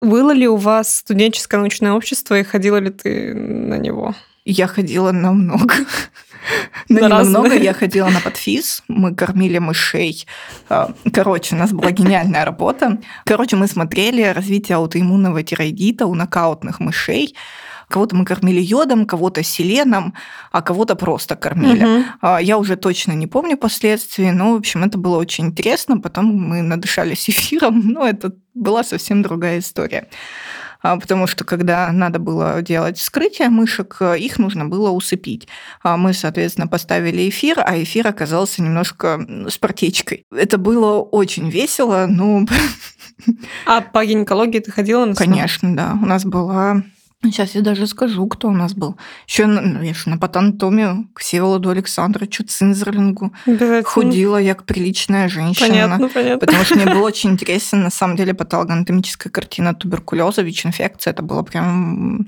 [0.08, 4.14] Было ли у вас студенческое научное общество, и ходила ли ты на него?
[4.46, 5.74] Я ходила на много.
[6.90, 7.56] Но не намного.
[7.56, 10.28] Я ходила на подфиз, мы кормили мышей.
[10.70, 13.00] А, короче, у нас была гениальная работа.
[13.26, 17.36] Короче, мы смотрели развитие аутоиммунного тироидита у нокаутных мышей.
[17.90, 20.14] Кого-то мы кормили йодом, кого-то селеном,
[20.52, 21.84] а кого-то просто кормили.
[21.84, 22.38] Угу.
[22.42, 26.00] Я уже точно не помню последствий, но, в общем, это было очень интересно.
[26.00, 30.08] Потом мы надышались эфиром, но это была совсем другая история.
[30.86, 35.48] А, потому что когда надо было делать вскрытие мышек, их нужно было усыпить.
[35.82, 39.20] А мы, соответственно, поставили эфир, а эфир оказался немножко
[39.50, 40.28] с протечкой.
[40.32, 42.46] Это было очень весело, но...
[43.66, 45.98] А по гинекологии ты ходила на Конечно, да.
[46.00, 46.84] У нас была
[47.32, 48.98] Сейчас я даже скажу, кто у нас был.
[49.28, 53.34] Еще ну, я на патанатомию к Всеволоду Александровичу Цинзерлингу
[53.84, 55.68] ходила я как приличная женщина.
[55.68, 56.40] Понятно, понятно.
[56.40, 61.12] Потому что мне было очень интересно, на самом деле, патологоанатомическая картина туберкулеза, ВИЧ-инфекция.
[61.12, 62.28] Это было прям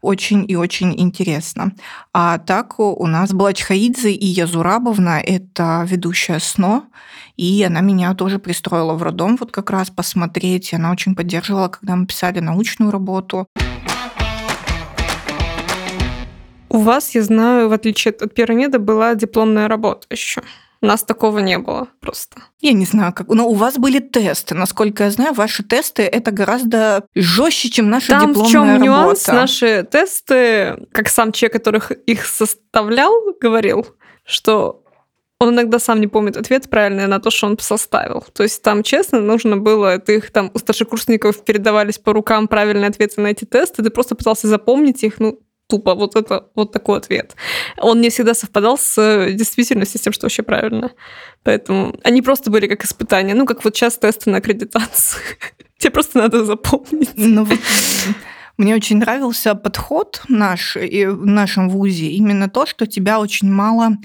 [0.00, 1.72] очень и очень интересно.
[2.12, 6.84] А так у нас была Чхаидзе и Язурабовна, это ведущая СНО,
[7.36, 10.72] и она меня тоже пристроила в роддом вот как раз посмотреть.
[10.72, 13.46] И она очень поддерживала, когда мы писали научную работу.
[16.76, 20.42] У вас, я знаю, в отличие от пирамиды, была дипломная работа еще.
[20.82, 22.36] У нас такого не было просто.
[22.60, 23.28] Я не знаю, как.
[23.28, 24.54] Но у вас были тесты.
[24.54, 28.84] Насколько я знаю, ваши тесты это гораздо жестче, чем наша Там дипломная в чем работа.
[28.84, 29.26] нюанс?
[29.26, 33.86] Наши тесты, как сам человек, который их составлял, говорил,
[34.26, 34.82] что
[35.38, 38.22] он иногда сам не помнит ответ правильный на то, что он составил.
[38.34, 42.88] То есть там, честно, нужно было, ты их там у старшекурсников передавались по рукам правильные
[42.88, 46.98] ответы на эти тесты, ты просто пытался запомнить их, ну, тупо вот это вот такой
[46.98, 47.34] ответ.
[47.78, 50.92] Он не всегда совпадал с э, действительностью, с тем, что вообще правильно.
[51.42, 53.34] Поэтому они просто были как испытания.
[53.34, 55.22] Ну, как вот сейчас тесты на аккредитацию.
[55.78, 57.10] Тебе просто надо запомнить.
[57.16, 57.58] Ну, вот
[58.56, 62.06] мне очень нравился подход наш и в нашем ВУЗе.
[62.06, 63.96] Именно то, что тебя очень мало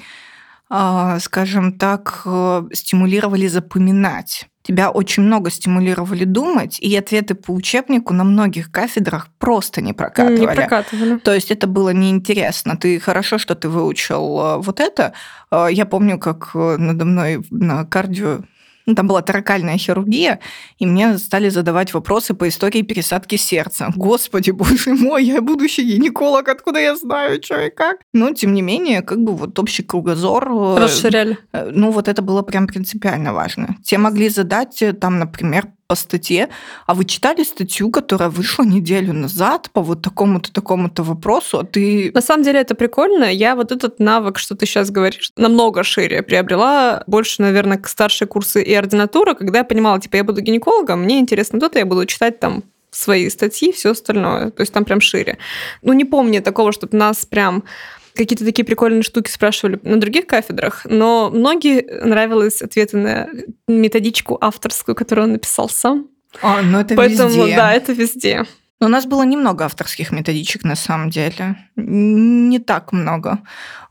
[0.73, 4.47] а, скажем так, э, стимулировали запоминать.
[4.63, 10.39] Тебя очень много стимулировали думать, и ответы по учебнику на многих кафедрах просто не прокатывали.
[10.39, 11.17] Не прокатывали.
[11.17, 12.77] То есть это было неинтересно.
[12.77, 15.13] Ты хорошо, что ты выучил э, вот это.
[15.51, 18.41] Э, я помню, как надо мной на кардио
[18.85, 20.39] ну, там была таракальная хирургия,
[20.79, 23.91] и мне стали задавать вопросы по истории пересадки сердца.
[23.95, 27.97] Господи, боже мой, я будущий гинеколог, откуда я знаю, что и как?
[28.13, 30.49] Но, тем не менее, как бы вот общий кругозор...
[30.51, 31.37] Э, Расширяли.
[31.71, 33.75] Ну, вот это было прям принципиально важно.
[33.83, 36.47] Те могли задать э, там, например, по статье,
[36.87, 42.11] а вы читали статью, которая вышла неделю назад по вот такому-то, такому-то вопросу, а ты...
[42.13, 43.25] На самом деле это прикольно.
[43.25, 47.03] Я вот этот навык, что ты сейчас говоришь, намного шире приобрела.
[47.07, 51.19] Больше, наверное, к старшие курсы и ординатура, когда я понимала, типа, я буду гинекологом, мне
[51.19, 54.51] интересно то-то, я буду читать там свои статьи, все остальное.
[54.51, 55.39] То есть там прям шире.
[55.81, 57.63] Ну, не помню такого, чтобы нас прям
[58.15, 63.29] какие-то такие прикольные штуки спрашивали на других кафедрах, но многие нравились ответы на
[63.67, 66.07] методичку авторскую, которую он написал сам.
[66.41, 67.55] А, ну это Поэтому, везде.
[67.55, 68.45] да, это везде.
[68.79, 71.55] Но у нас было немного авторских методичек на самом деле.
[71.75, 73.39] Не так много.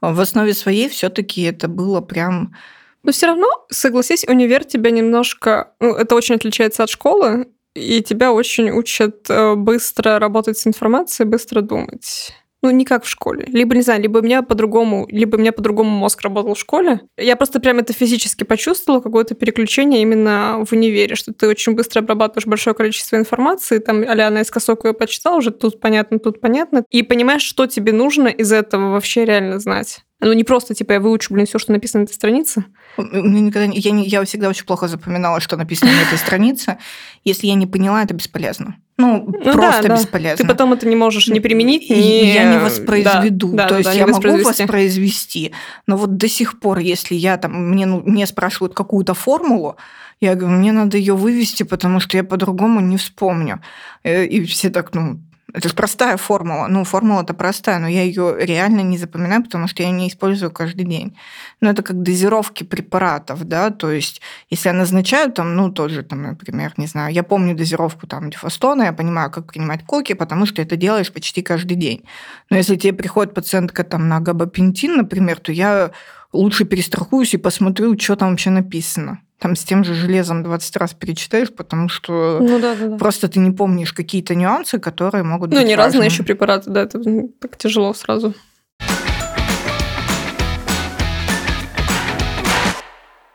[0.01, 2.55] В основе своей все-таки это было прям...
[3.03, 5.73] Но все равно, согласись, универ тебя немножко...
[5.81, 11.29] Ну, это очень отличается от школы, и тебя очень учат э, быстро работать с информацией,
[11.29, 13.45] быстро думать ну, не как в школе.
[13.49, 17.01] Либо, не знаю, либо у меня по-другому, либо у меня по-другому мозг работал в школе.
[17.17, 22.01] Я просто прям это физически почувствовала, какое-то переключение именно в универе, что ты очень быстро
[22.01, 27.03] обрабатываешь большое количество информации, там, а наискосок ее почитал, уже тут понятно, тут понятно, и
[27.03, 30.01] понимаешь, что тебе нужно из этого вообще реально знать.
[30.21, 32.65] Ну, не просто, типа, я выучу, блин, все, что написано на этой странице.
[32.97, 36.79] Мне никогда не, я, не, я всегда очень плохо запоминала, что написано на этой странице.
[37.25, 38.77] Если я не поняла, это бесполезно.
[38.99, 40.45] Ну, ну просто да, бесполезно.
[40.45, 42.35] Ты потом это не можешь не применить, не...
[42.35, 43.53] Я не воспроизведу.
[43.53, 45.53] Да, То да, есть да, я могу воспроизвести,
[45.87, 49.77] но вот до сих пор, если я там, мне, ну, мне спрашивают какую-то формулу,
[50.21, 53.63] я говорю, мне надо ее вывести, потому что я по-другому не вспомню.
[54.03, 55.19] Э, и все так, ну,
[55.55, 56.67] это же простая формула.
[56.69, 60.85] Ну, формула-то простая, но я ее реально не запоминаю, потому что я не использую каждый
[60.85, 61.17] день.
[61.61, 66.23] Ну, это как дозировки препаратов, да, то есть если я назначаю там, ну, тоже там,
[66.23, 70.63] например, не знаю, я помню дозировку там дифастона, я понимаю, как принимать коки, потому что
[70.63, 72.05] это делаешь почти каждый день.
[72.51, 75.91] Но если тебе приходит пациентка там на габапентин, например, то я
[76.33, 80.93] лучше перестрахуюсь и посмотрю, что там вообще написано там с тем же железом 20 раз
[80.93, 82.97] перечитаешь, потому что ну, да, да, да.
[82.99, 85.65] просто ты не помнишь какие-то нюансы, которые могут ну, быть.
[85.65, 85.93] Ну, не важны.
[85.95, 87.01] разные еще препараты, да, это
[87.41, 88.35] так тяжело сразу.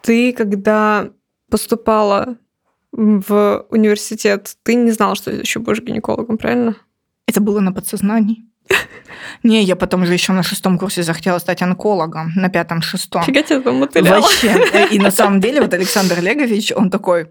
[0.04, 1.10] Ты, когда
[1.50, 2.38] поступала
[2.92, 6.76] в университет, ты не знала, что еще будешь гинекологом, правильно?
[7.28, 8.46] Это было на подсознании.
[9.44, 13.24] Не, я потом же еще на шестом курсе захотела стать онкологом, на пятом-шестом.
[13.24, 13.80] Фига тебе там.
[13.82, 14.88] Вообще.
[14.92, 17.28] И на самом деле вот Александр Олегович, он такой,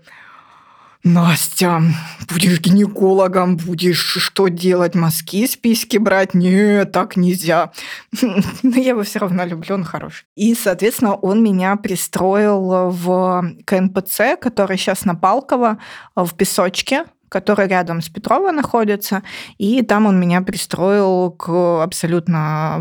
[1.04, 1.82] Настя,
[2.30, 6.32] будешь гинекологом, будешь что делать, мазки с письки брать?
[6.32, 7.72] Нет, так нельзя.
[8.62, 10.24] Но я его все равно люблю, он хороший.
[10.34, 15.76] И, соответственно, он меня пристроил в КНПЦ, который сейчас на Палково,
[16.16, 19.24] в Песочке, который рядом с Петрова находится,
[19.58, 22.80] и там он меня пристроил к абсолютно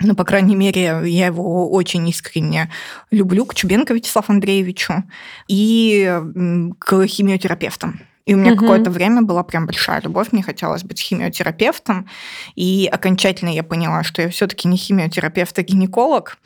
[0.00, 2.70] ну, по крайней мере, я его очень искренне
[3.10, 5.04] люблю, к Чубенко Вячеславу Андреевичу
[5.48, 6.20] и
[6.78, 8.00] к химиотерапевтам.
[8.26, 8.60] И у меня угу.
[8.60, 12.06] какое-то время была прям большая любовь, мне хотелось быть химиотерапевтом,
[12.54, 16.36] и окончательно я поняла, что я все-таки не химиотерапевт, а гинеколог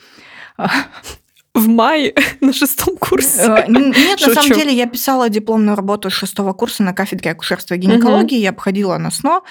[1.58, 3.42] в мае на шестом курсе.
[3.42, 7.78] Э, нет, на самом деле я писала дипломную работу шестого курса на кафедре акушерства и
[7.78, 9.42] гинекологии, я обходила на СНО,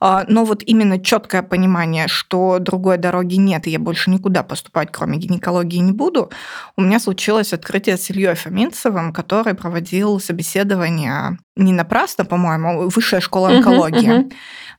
[0.00, 4.88] а, но вот именно четкое понимание, что другой дороги нет, и я больше никуда поступать,
[4.92, 6.30] кроме гинекологии, не буду,
[6.76, 13.20] у меня случилось открытие с Ильей Фоминцевым, который проводил собеседование не напрасно, по-моему, а высшая
[13.20, 14.30] школа онкологии.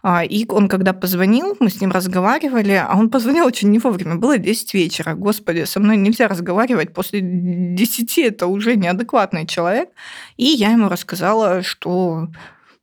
[0.03, 4.15] А, и он, когда позвонил, мы с ним разговаривали, а он позвонил очень не вовремя,
[4.15, 5.15] было 10 вечера.
[5.15, 9.89] Господи, со мной нельзя разговаривать после 10, это уже неадекватный человек.
[10.37, 12.27] И я ему рассказала, что...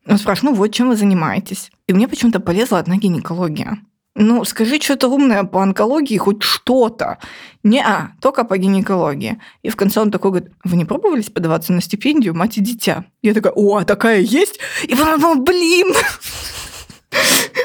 [0.05, 1.71] Он спрашивает, ну вот, чем вы занимаетесь?
[1.87, 3.79] И мне почему-то полезла одна гинекология.
[4.15, 7.19] Ну, скажи что-то умное по онкологии, хоть что-то.
[7.63, 9.41] Не, а, только по гинекологии.
[9.63, 13.07] И в конце он такой говорит, вы не пробовались подаваться на стипендию мать и дитя?
[13.23, 14.59] Я такая, о, а такая есть?
[14.85, 15.95] И потом думал, блин,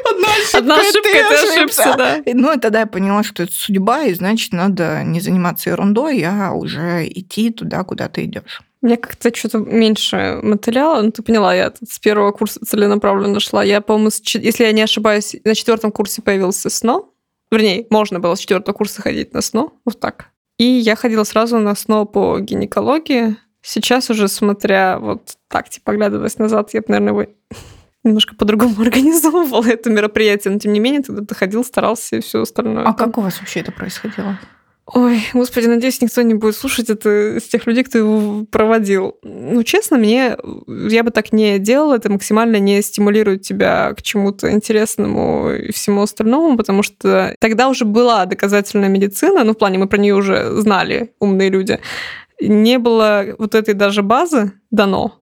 [0.09, 2.21] Одна ошибка, Одна ошибка ты, ты ошибся, да.
[2.25, 6.51] Ну, и тогда я поняла, что это судьба, и значит, надо не заниматься ерундой, а
[6.51, 8.61] уже идти туда, куда ты идешь.
[8.82, 11.01] Мне как-то что-то меньше мотыляло.
[11.01, 13.63] Ну, ты поняла, я с первого курса целенаправленно шла.
[13.63, 17.03] Я, по-моему, если я не ошибаюсь, на четвертом курсе появился СНО.
[17.51, 19.71] Вернее, можно было с четвертого курса ходить на СНО.
[19.86, 20.28] Вот так.
[20.57, 23.36] И я ходила сразу на СНО по гинекологии.
[23.61, 27.28] Сейчас уже, смотря вот так, типа, оглядываясь назад, я бы, наверное,
[28.03, 32.86] немножко по-другому организовывала это мероприятие, но тем не менее тогда ходил, старался и все остальное.
[32.86, 34.39] А как у вас вообще это происходило?
[34.93, 39.17] Ой, господи, надеюсь, никто не будет слушать это с тех людей, кто его проводил.
[39.21, 44.49] Ну, честно, мне я бы так не делала, это максимально не стимулирует тебя к чему-то
[44.49, 49.88] интересному и всему остальному, потому что тогда уже была доказательная медицина, ну, в плане мы
[49.88, 51.79] про нее уже знали, умные люди.
[52.39, 55.19] Не было вот этой даже базы дано,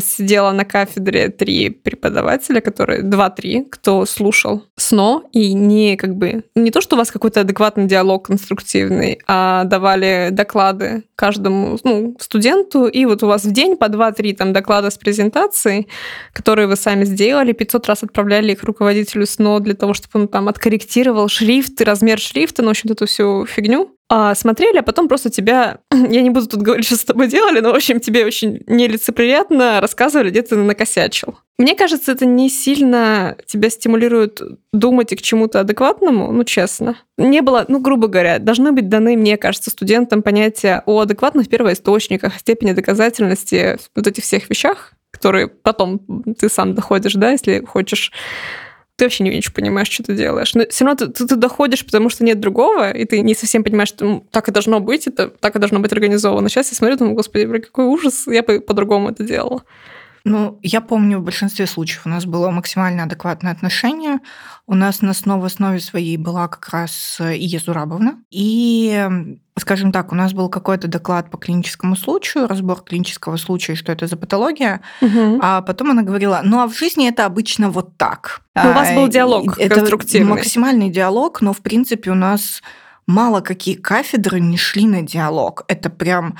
[0.00, 6.70] сидела на кафедре три преподавателя, которые два-три, кто слушал СНО и не как бы не
[6.70, 13.06] то, что у вас какой-то адекватный диалог конструктивный, а давали доклады каждому ну, студенту, и
[13.06, 15.88] вот у вас в день по два-три там доклада с презентацией,
[16.32, 20.48] которые вы сами сделали, 500 раз отправляли их руководителю СНО для того, чтобы он там
[20.48, 25.30] откорректировал шрифт размер шрифта, ну, в общем, эту всю фигню а, смотрели, а потом просто
[25.30, 28.62] тебя, я не буду тут говорить, что с тобой делали, но, в общем, тебе очень
[28.66, 31.38] нелицеприятно рассказывали, где ты накосячил.
[31.58, 34.42] Мне кажется, это не сильно тебя стимулирует
[34.74, 36.98] думать и к чему-то адекватному, ну, честно.
[37.16, 42.38] Не было, ну, грубо говоря, должны быть даны, мне кажется, студентам понятия о адекватных первоисточниках,
[42.38, 46.00] степени доказательности, вот этих всех вещах, которые потом
[46.38, 48.12] ты сам доходишь, да, если хочешь
[48.96, 50.54] ты вообще не ничего понимаешь, что ты делаешь.
[50.54, 53.62] Но все равно ты, ты, ты доходишь, потому что нет другого, и ты не совсем
[53.62, 56.48] понимаешь, что так и должно быть, это так и должно быть организовано.
[56.48, 59.64] Сейчас я смотрю, думаю, господи, какой ужас, я бы по-другому это делала.
[60.28, 64.18] Ну, я помню, в большинстве случаев у нас было максимально адекватное отношение.
[64.66, 68.18] У нас на основе, основе своей была как раз Ия Зурабовна.
[68.32, 69.08] И,
[69.56, 74.08] скажем так, у нас был какой-то доклад по клиническому случаю, разбор клинического случая, что это
[74.08, 74.80] за патология.
[75.00, 75.38] Угу.
[75.40, 78.40] А потом она говорила, ну а в жизни это обычно вот так.
[78.56, 80.28] Но у вас был диалог это конструктивный.
[80.28, 82.62] максимальный диалог, но, в принципе, у нас
[83.06, 85.64] мало какие кафедры не шли на диалог.
[85.68, 86.36] Это прям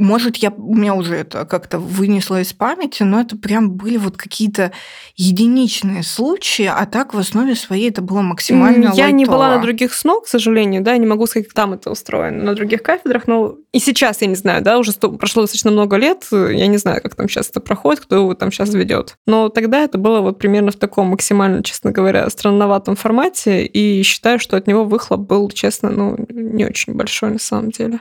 [0.00, 4.16] может, я, у меня уже это как-то вынесло из памяти, но это прям были вот
[4.16, 4.72] какие-то
[5.16, 9.10] единичные случаи, а так в основе своей это было максимально Я лайтово.
[9.10, 12.42] не была на других снов, к сожалению, да, не могу сказать, как там это устроено,
[12.42, 16.26] на других кафедрах, но и сейчас я не знаю, да, уже прошло достаточно много лет,
[16.32, 19.16] я не знаю, как там сейчас это проходит, кто его там сейчас ведет.
[19.26, 24.38] Но тогда это было вот примерно в таком максимально, честно говоря, странноватом формате, и считаю,
[24.38, 28.00] что от него выхлоп был, честно, ну, не очень большой на самом деле.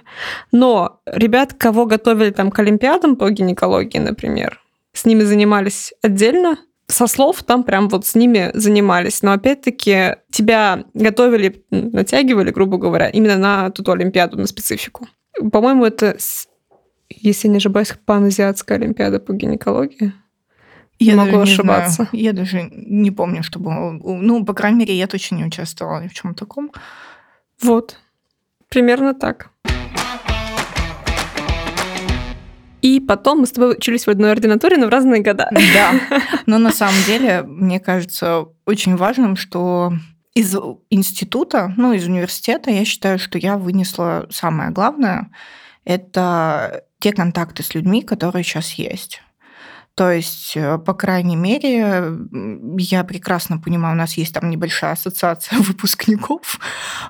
[0.52, 4.62] Но ребят, кого готовили там к Олимпиадам по гинекологии, например,
[4.94, 9.22] с ними занимались отдельно, со слов там прям вот с ними занимались.
[9.22, 15.08] Но опять-таки тебя готовили, натягивали, грубо говоря, именно на ту Олимпиаду, на специфику.
[15.52, 16.18] По-моему, это,
[17.10, 20.14] если не ошибаюсь, паназиатская Олимпиада по гинекологии.
[20.98, 22.02] Я могу даже ошибаться.
[22.12, 22.24] Не знаю.
[22.26, 23.72] Я даже не помню, чтобы...
[23.72, 26.72] Ну, по крайней мере, я точно не участвовала ни в чем таком.
[27.62, 27.98] Вот.
[28.68, 29.52] Примерно так.
[32.82, 35.50] И потом мы с тобой учились в одной ординатуре, но в разные года.
[35.52, 35.94] Да.
[36.46, 39.94] Но на самом деле, мне кажется очень важным, что
[40.34, 40.56] из
[40.90, 45.30] института, ну, из университета, я считаю, что я вынесла самое главное–
[45.86, 49.22] это те контакты с людьми, которые сейчас есть.
[49.96, 52.14] То есть, э, по крайней мере,
[52.78, 56.60] я прекрасно понимаю, у нас есть там небольшая ассоциация выпускников,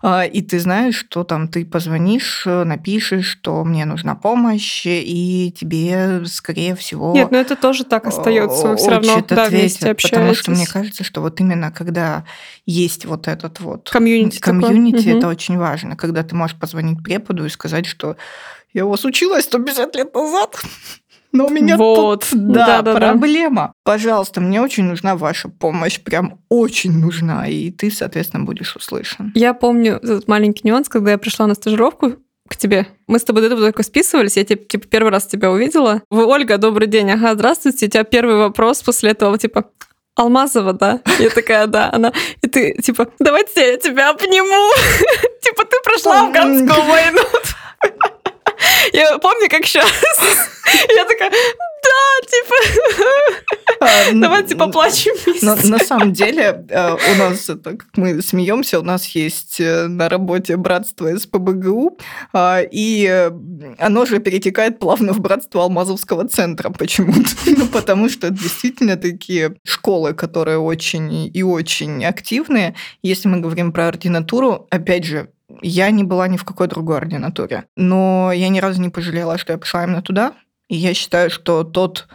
[0.02, 5.54] а, и ты знаешь, что там ты позвонишь, э, напишешь, что мне нужна помощь, и
[5.56, 7.14] тебе, скорее всего...
[7.14, 8.76] Нет, но это тоже так остается.
[8.76, 10.10] Все равно да, вместе общаетесь.
[10.10, 12.26] Потому что мне кажется, что вот именно когда
[12.66, 17.50] есть вот этот вот комьюнити, комьюнити это очень важно, когда ты можешь позвонить преподу и
[17.50, 18.18] сказать, что
[18.74, 20.62] я у вас училась 150 лет назад,
[21.32, 22.26] но у меня вот.
[22.30, 23.62] тут да, да, проблема.
[23.62, 23.74] Да.
[23.84, 29.32] Пожалуйста, мне очень нужна ваша помощь, прям очень нужна, и ты, соответственно, будешь услышан.
[29.36, 32.16] Я помню этот маленький нюанс, когда я пришла на стажировку
[32.48, 32.88] к тебе.
[33.08, 36.02] Мы с тобой до этого только списывались, я типа первый раз тебя увидела.
[36.10, 37.86] Вы, Ольга, добрый день, ага, здравствуйте.
[37.86, 39.66] У тебя первый вопрос после этого, типа,
[40.16, 41.00] Алмазова, да?
[41.20, 41.90] Я такая, да.
[41.94, 42.12] Она,
[42.42, 44.72] и ты, типа, давайте я тебя обниму.
[45.42, 47.22] Типа, ты прошла афганскую войну.
[48.94, 49.90] Я помню, как сейчас.
[50.96, 51.32] Я такая,
[52.30, 52.56] типа...
[53.82, 55.46] А, Давайте поплачем вместе.
[55.46, 60.58] На самом деле, э, у нас, как мы смеемся, у нас есть э, на работе
[60.58, 61.98] братство СПБГУ,
[62.34, 63.32] а, и э,
[63.78, 67.30] оно же перетекает плавно в братство Алмазовского центра почему-то.
[67.60, 72.76] Ну, потому что действительно такие школы, которые очень и очень активные.
[73.02, 75.30] Если мы говорим про ординатуру, опять же,
[75.62, 79.54] я не была ни в какой другой ординатуре, но я ни разу не пожалела, что
[79.54, 80.34] я пошла именно туда.
[80.68, 82.08] И я считаю, что тот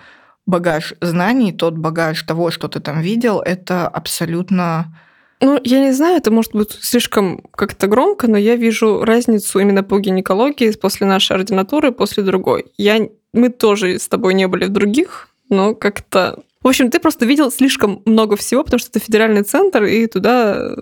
[0.47, 4.95] багаж знаний, тот багаж того, что ты там видел, это абсолютно
[5.41, 9.83] ну, я не знаю, это может быть слишком как-то громко, но я вижу разницу именно
[9.83, 12.73] по гинекологии после нашей ординатуры, после другой.
[12.79, 16.43] Я, мы тоже с тобой не были в других, но как-то...
[16.65, 20.75] В общем, ты просто видел слишком много всего, потому что это федеральный центр, и туда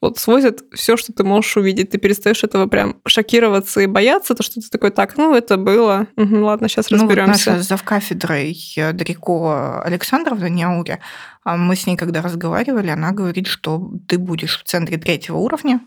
[0.00, 1.90] вот свозят все, что ты можешь увидеть.
[1.90, 6.08] Ты перестаешь этого прям шокироваться и бояться, то, что ты такой, так, ну, это было.
[6.16, 7.22] Угу, ладно, сейчас разберемся.
[7.22, 10.98] Ну, вот наша завкафедрой Дарико Александровна Няуре,
[11.44, 15.80] а мы с ней когда разговаривали, она говорит, что ты будешь в центре третьего уровня,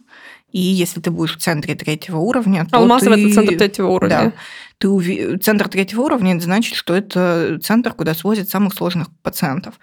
[0.53, 3.25] и если ты будешь в центре третьего уровня, то Алмазово ты...
[3.25, 4.17] это центр третьего уровня.
[4.17, 4.33] Да,
[4.81, 5.37] ты уви...
[5.37, 9.75] Центр третьего уровня, это значит, что это центр, куда свозят самых сложных пациентов.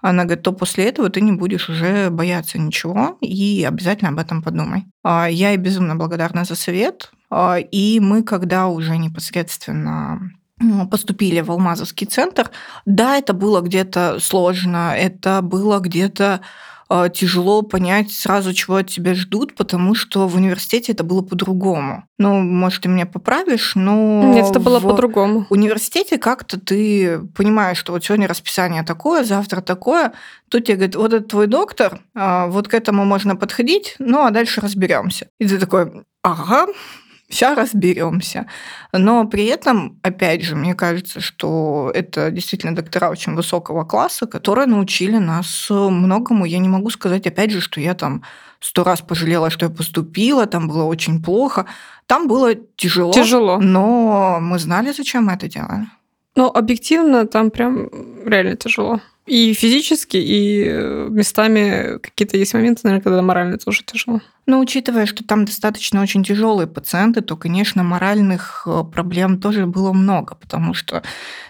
[0.00, 4.42] Она говорит, то после этого ты не будешь уже бояться ничего, и обязательно об этом
[4.42, 4.86] подумай.
[5.04, 7.12] А, я ей безумно благодарна за совет.
[7.30, 10.32] А, и мы, когда уже непосредственно
[10.90, 12.50] поступили в Алмазовский центр,
[12.86, 16.40] да, это было где-то сложно, это было где-то
[17.12, 22.04] тяжело понять сразу, чего от тебя ждут, потому что в университете это было по-другому.
[22.18, 24.22] Ну, может, ты меня поправишь, но...
[24.32, 25.46] Нет, это было по-другому.
[25.48, 30.12] В университете как-то ты понимаешь, что вот сегодня расписание такое, завтра такое.
[30.48, 34.30] Тут тебе говорят, вот это твой доктор, а, вот к этому можно подходить, ну, а
[34.30, 35.28] дальше разберемся.
[35.38, 36.66] И ты такой, ага,
[37.28, 38.46] сейчас разберемся.
[38.92, 44.66] Но при этом, опять же, мне кажется, что это действительно доктора очень высокого класса, которые
[44.66, 46.44] научили нас многому.
[46.44, 48.22] Я не могу сказать, опять же, что я там
[48.60, 51.66] сто раз пожалела, что я поступила, там было очень плохо.
[52.06, 53.12] Там было тяжело.
[53.12, 53.58] Тяжело.
[53.58, 55.86] Но мы знали, зачем мы это делали.
[56.36, 57.88] Но объективно там прям
[58.24, 59.00] реально тяжело.
[59.26, 64.20] И физически, и э, местами какие-то есть моменты, наверное, когда морально тоже тяжело.
[64.46, 69.92] Но учитывая, что там достаточно очень тяжелые пациенты, то, конечно, моральных э, проблем тоже было
[69.92, 71.02] много, потому что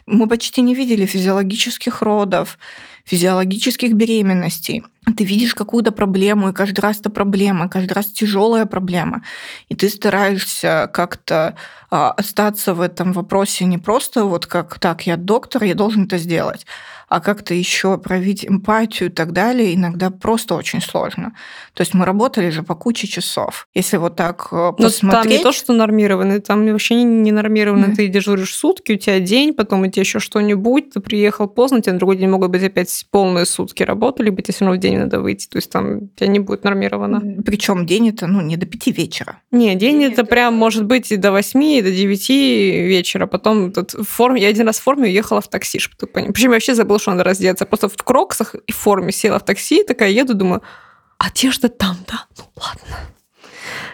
[0.07, 2.59] мы почти не видели физиологических родов,
[3.05, 4.83] физиологических беременностей.
[5.17, 9.23] Ты видишь какую-то проблему, и каждый раз это проблема, каждый раз тяжелая проблема.
[9.69, 11.55] И ты стараешься как-то
[11.91, 16.19] а, остаться в этом вопросе не просто вот как так, я доктор, я должен это
[16.19, 16.67] сделать,
[17.09, 21.33] а как-то еще проявить эмпатию и так далее, иногда просто очень сложно.
[21.75, 23.69] То есть мы работали же по куче часов.
[23.75, 25.03] Если вот так посмотреть...
[25.03, 27.89] Э, Но там не то, что нормированный, там вообще не нормированный.
[27.89, 27.95] Mm.
[27.95, 31.93] Ты дежуришь сутки, у тебя день, потом у тебя еще что-нибудь, ты приехал поздно, тебе
[31.93, 34.99] на другой день могут быть опять полные сутки работы, либо тебе все равно в день
[34.99, 35.47] надо выйти.
[35.47, 37.43] То есть там у тебя не будет нормировано.
[37.45, 39.41] Причем день это ну, не до пяти вечера.
[39.51, 43.27] Не, день, день это, это прям может быть и до восьми, и до девяти вечера.
[43.27, 44.43] Потом тут в форме...
[44.43, 46.33] Я один раз в форме уехала в такси, чтобы ты понял.
[46.33, 47.67] Причем я вообще забыла, что надо раздеться.
[47.67, 50.63] Просто в кроксах и в форме села в такси, такая еду, думаю,
[51.19, 52.27] одежда там, да?
[52.37, 52.97] Ну ладно.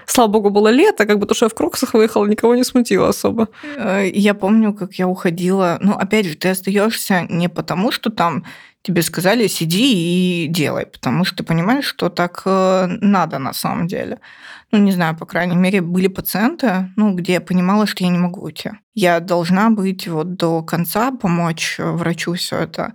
[0.06, 3.08] Слава богу, было лето, как бы то, что я в кроксах выехала, никого не смутило
[3.08, 3.48] особо.
[3.76, 5.78] Э, я помню, как я уходила.
[5.80, 8.44] Ну, опять же, ты остаешься не потому, что там
[8.82, 13.86] тебе сказали сиди и делай, потому что ты понимаешь, что так э, надо на самом
[13.86, 14.18] деле.
[14.72, 18.18] Ну, не знаю, по крайней мере, были пациенты, ну, где я понимала, что я не
[18.18, 18.70] могу уйти.
[18.94, 22.92] Я должна быть вот до конца, помочь врачу все это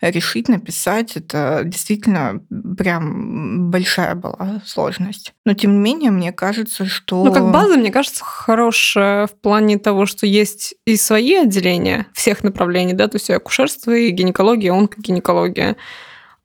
[0.00, 1.16] решить, написать.
[1.16, 2.42] Это действительно
[2.78, 5.32] прям большая была сложность.
[5.44, 7.24] Но тем не менее, мне кажется, что...
[7.24, 12.42] Ну, как база, мне кажется, хорошая в плане того, что есть и свои отделения всех
[12.42, 15.76] направлений, да, то есть и акушерство, и гинекология, онкогинекология.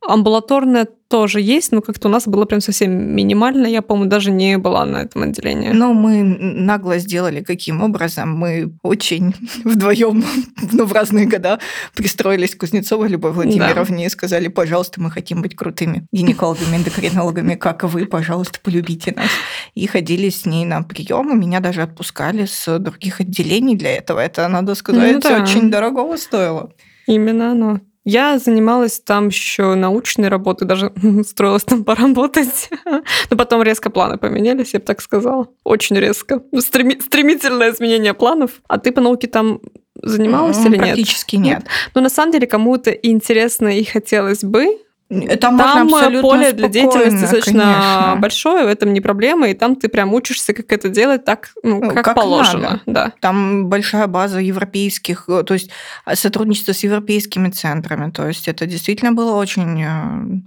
[0.08, 3.68] Амбулаторная тоже есть, но как-то у нас было прям совсем минимально.
[3.68, 5.70] Я, по-моему, даже не была на этом отделении.
[5.70, 8.36] Но мы нагло сделали каким образом.
[8.36, 10.24] Мы очень вдвоем,
[10.72, 11.60] ну, в разные года
[11.96, 14.06] пристроились к Кузнецовой Любовь Владимировне да.
[14.06, 19.30] и сказали, пожалуйста, мы хотим быть крутыми гинекологами, эндокринологами, как вы, пожалуйста, полюбите нас.
[19.76, 24.20] И ходили с ней на прием, и меня даже отпускали с других отделений для этого.
[24.20, 25.44] Это, надо сказать, ну, да.
[25.44, 26.72] очень дорогого стоило.
[27.06, 27.80] Именно оно.
[28.06, 30.94] Я занималась там еще научной работой, даже
[31.28, 32.70] строилась там поработать.
[33.30, 35.48] Но потом резко планы поменялись, я бы так сказала.
[35.64, 36.42] Очень резко.
[36.54, 38.62] Стреми- стремительное изменение планов.
[38.68, 39.60] А ты по науке там
[40.02, 40.86] занималась mm, или нет?
[40.86, 41.60] Практически нет.
[41.60, 41.68] нет.
[41.96, 44.78] Но на самом деле кому-то интересно и хотелось бы,
[45.10, 48.16] Там, там можно поле для деятельности достаточно конечно.
[48.20, 51.80] большое, в этом не проблема, и там ты прям учишься, как это делать так, ну,
[51.80, 52.70] Ну, как, как положено.
[52.70, 52.82] надо.
[52.88, 53.14] Да.
[53.20, 55.70] Там большая база европейских, э, то есть
[56.06, 58.10] а, сотрудничество с европейскими центрами.
[58.10, 59.84] То есть это действительно было очень...
[59.84, 60.40] э,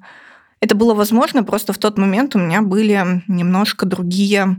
[0.61, 4.57] Это было возможно, просто в тот момент у меня были немножко другие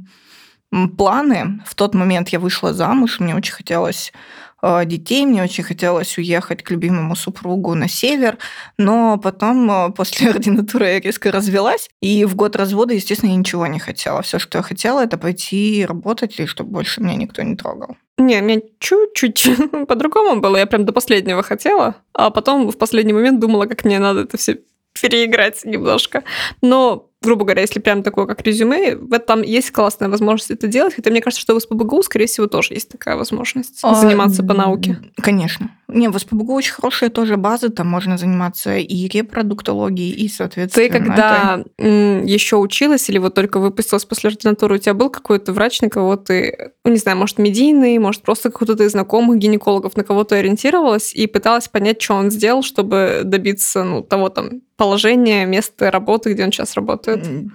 [0.97, 1.61] планы.
[1.65, 4.13] В тот момент я вышла замуж, мне очень хотелось
[4.61, 8.37] э, детей, мне очень хотелось уехать к любимому супругу на север,
[8.77, 13.67] но потом э, после ординатуры я резко развелась, и в год развода, естественно, я ничего
[13.67, 14.21] не хотела.
[14.21, 17.97] Все, что я хотела, это пойти работать, и чтобы больше меня никто не трогал.
[18.17, 19.49] Не, у меня чуть-чуть
[19.87, 20.57] по-другому было.
[20.57, 24.37] Я прям до последнего хотела, а потом в последний момент думала, как мне надо это
[24.37, 24.59] все
[25.01, 26.23] переиграть немножко.
[26.61, 30.95] Но, грубо говоря, если прям такое, как резюме, в этом есть классная возможность это делать.
[30.95, 34.53] Хотя мне кажется, что в СПБГУ, скорее всего, тоже есть такая возможность А, заниматься по
[34.53, 34.99] науке.
[35.17, 35.71] Конечно.
[35.89, 40.87] Не, в СПБГУ очень хорошие тоже базы, там можно заниматься и репродуктологией, и, соответственно...
[40.87, 45.81] Ты когда еще училась или вот только выпустилась после ординатуры, у тебя был какой-то врач,
[45.81, 50.03] на кого ты, ну, не знаю, может, медийный, может, просто какой-то из знакомых гинекологов, на
[50.03, 55.45] кого ты ориентировалась и пыталась понять, что он сделал, чтобы добиться ну, того там положения,
[55.45, 57.08] места работы, где он сейчас работает?
[57.17, 57.53] М,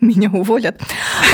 [0.00, 0.80] Меня уволят.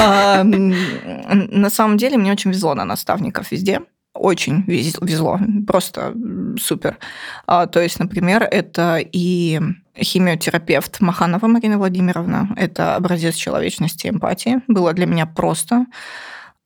[0.00, 3.80] А, На самом деле мне очень везло на наставников везде.
[4.14, 6.14] Очень вез- везло, просто
[6.58, 6.98] супер.
[7.46, 9.60] А, То есть, например, это и
[9.96, 14.60] химиотерапевт Маханова Марина Владимировна, это образец человечности и эмпатии.
[14.66, 15.86] Было для меня просто.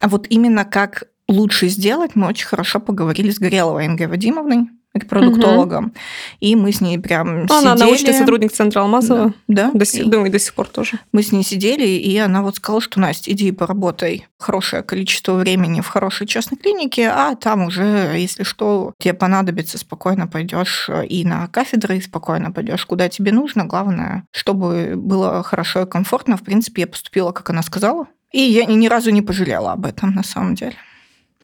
[0.01, 5.93] А вот именно как лучше сделать, мы очень хорошо поговорили с Гореловой Ингой Вадимовной, репродуктологом.
[6.41, 7.79] И мы с ней прям Она сидели.
[7.89, 9.35] научный сотрудник Центра Алмазова.
[9.49, 9.71] Да.
[9.75, 10.99] До сих- И- Думаю, до сих пор тоже.
[11.13, 15.81] мы с ней сидели, и она вот сказала, что, Настя, иди поработай хорошее количество времени
[15.81, 21.49] в хорошей частной клинике, а там уже, если что, тебе понадобится, спокойно пойдешь и на
[21.49, 23.65] кафедры, и спокойно пойдешь, куда тебе нужно.
[23.65, 26.37] Главное, чтобы было хорошо и комфортно.
[26.37, 28.07] В принципе, я поступила, как она сказала.
[28.33, 30.75] И я ни разу не пожалела об этом, на самом деле.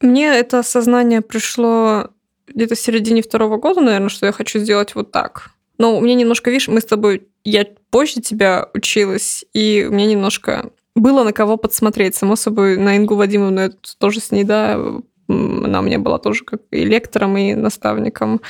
[0.01, 2.09] Мне это осознание пришло
[2.53, 5.51] где-то в середине второго года, наверное, что я хочу сделать вот так.
[5.77, 7.27] Но у меня немножко, видишь, мы с тобой...
[7.43, 12.15] Я позже тебя училась, и у меня немножко было на кого подсмотреть.
[12.15, 14.79] Само собой, на Ингу Вадимовну я тоже с ней, да,
[15.27, 18.41] она у меня была тоже как и лектором, и наставником.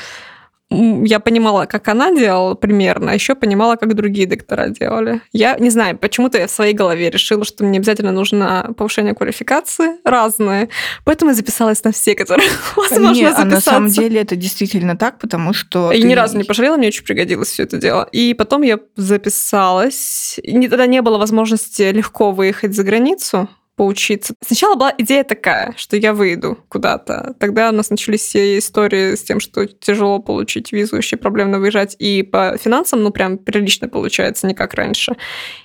[0.73, 5.21] Я понимала, как она делала примерно, а еще понимала, как другие доктора делали.
[5.33, 9.97] Я не знаю, почему-то я в своей голове решила, что мне обязательно нужно повышение квалификации
[10.05, 10.69] разные,
[11.03, 12.47] поэтому я записалась на все, которые
[12.77, 13.69] возможно Не, а на записаться.
[13.71, 15.91] самом деле это действительно так, потому что...
[15.91, 18.07] И ты- ни разу не пожалела, мне очень пригодилось все это дело.
[18.13, 20.39] И потом я записалась.
[20.41, 24.33] И тогда не было возможности легко выехать за границу поучиться.
[24.45, 27.35] Сначала была идея такая, что я выйду куда-то.
[27.39, 31.95] Тогда у нас начались все истории с тем, что тяжело получить визу, вообще проблемно выезжать.
[31.99, 35.15] И по финансам, ну, прям прилично получается, не как раньше.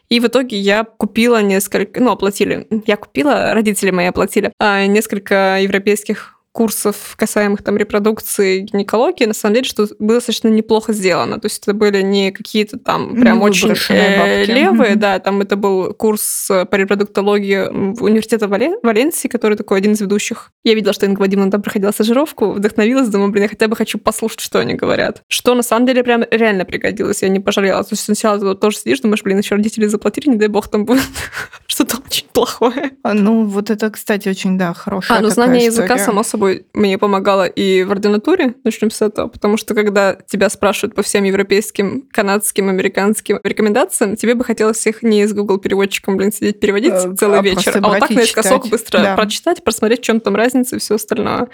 [0.08, 5.58] И в итоге я купила несколько, ну, оплатили, я купила, родители мои оплатили, а, несколько
[5.60, 11.38] европейских курсов, касаемых там репродукции, гинекологии, на самом деле, что было достаточно неплохо сделано.
[11.38, 15.56] То есть это были не какие-то там Не прям очень э, левые, да, там это
[15.56, 17.68] был курс э, по репродуктологии
[18.00, 20.50] университета Вале- Валенсии, который такой один из ведущих.
[20.64, 23.98] Я видела, что Инга Вадимовна там проходила стажировку, вдохновилась, думаю, блин, я хотя бы хочу
[23.98, 25.22] послушать, что они говорят.
[25.28, 27.82] Что на самом деле прям реально пригодилось, я не пожалела.
[27.82, 30.86] То есть сначала ты тоже сидишь, думаешь, блин, еще родители заплатили, не дай бог там
[30.86, 31.02] будет
[31.66, 32.92] что-то очень плохое.
[33.02, 36.98] А, Ну, вот это, кстати, очень, да, хорошая А, ну знание языка, само собой, мне
[36.98, 42.08] помогало и в ординатуре, начнем с этого, потому что когда тебя спрашивают по всем европейским,
[42.10, 47.14] канадским, американским рекомендациям, тебе бы хотелось их не с Google переводчиком, блин, сидеть переводить Э,
[47.14, 48.70] целый а вечер, а вот так наискосок читать.
[48.70, 49.16] быстро Да.
[49.16, 51.48] прочитать, просмотреть, в чем там разница и все остальное.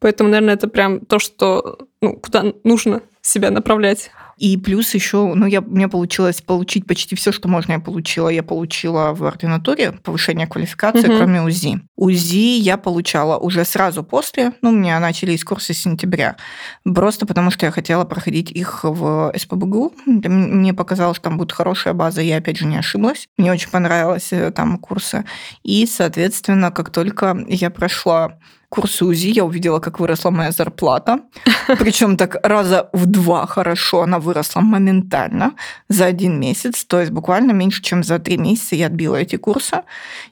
[0.00, 4.10] Поэтому, наверное, это прям то, что ну, куда нужно себя направлять.
[4.36, 8.28] И плюс еще, ну, я, у меня получилось получить почти все, что можно, я получила.
[8.28, 11.16] Я получила в ординатуре повышение квалификации, Мгм.
[11.18, 11.80] кроме УЗИ.
[11.96, 16.36] УЗИ я получала уже сразу после, ну, у меня начались курсы с сентября,
[16.84, 19.94] просто потому что я хотела проходить их в СПБГУ.
[20.06, 23.28] Мне показалось, что там будет хорошая база, я, опять же, не ошиблась.
[23.38, 25.24] Мне очень понравилось э, там курсы.
[25.62, 28.38] И, соответственно, как только я прошла
[28.74, 31.20] курсы УЗИ, я увидела, как выросла моя зарплата.
[31.78, 35.52] Причем так раза в два хорошо она выросла моментально
[35.88, 36.84] за один месяц.
[36.84, 39.82] То есть буквально меньше, чем за три месяца я отбила эти курсы.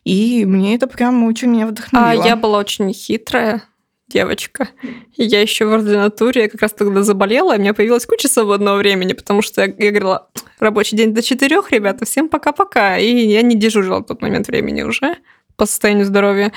[0.03, 2.25] И мне это прям очень меня А вдохновило.
[2.25, 3.63] я была очень хитрая
[4.09, 4.69] девочка.
[5.17, 8.29] И я еще в ординатуре, я как раз тогда заболела, и у меня появилась куча
[8.29, 10.29] свободного времени, потому что я, я говорила,
[10.59, 12.99] рабочий день до четырех, ребята, всем пока-пока.
[12.99, 15.17] И я не дежурила в тот момент времени уже
[15.63, 16.51] по состоянию здоровья.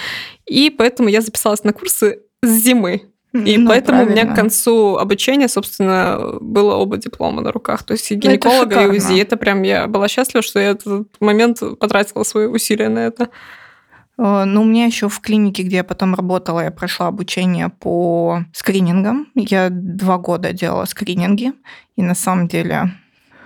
[0.47, 3.03] И поэтому я записалась на курсы с зимы.
[3.33, 4.21] И ну, поэтому правильно.
[4.21, 7.83] у меня к концу обучения, собственно, было оба диплома на руках.
[7.83, 9.21] То есть и гинеколога, и УЗИ.
[9.21, 13.29] Это прям я была счастлива, что я этот момент потратила свои усилия на это.
[14.17, 18.43] Э, ну, у меня еще в клинике, где я потом работала, я прошла обучение по
[18.53, 19.27] скринингам.
[19.35, 21.53] Я два года делала скрининги,
[21.95, 22.91] и на самом деле ну,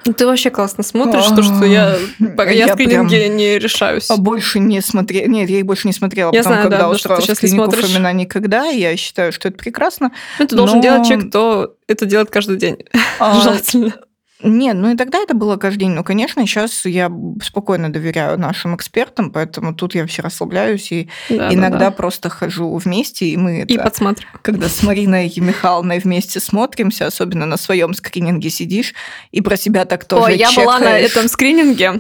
[0.03, 1.97] ты вообще классно смотришь, то, что я,
[2.37, 4.09] пока я, я скрининги не решаюсь.
[4.09, 5.27] А больше не смотрела.
[5.27, 6.31] Нет, я их больше не смотрела.
[6.33, 10.11] Я потом, знаю, когда да, устроилась в клинику Фомина никогда, я считаю, что это прекрасно.
[10.39, 10.61] Ну, это но...
[10.63, 12.77] должен делать человек, кто это делает каждый день.
[13.19, 13.93] А, Желательно.
[14.41, 15.91] Нет, ну и тогда это было каждый день.
[15.91, 17.11] Ну, конечно, сейчас я
[17.43, 21.91] спокойно доверяю нашим экспертам, поэтому тут я все расслабляюсь и да, иногда да, да.
[21.91, 24.27] просто хожу вместе, и мы и это, подсмотрим.
[24.41, 28.93] Когда с Мариной Михайловной вместе смотримся, особенно на своем скрининге сидишь,
[29.31, 31.99] и про себя так тоже Ой, я была на этом скрининге.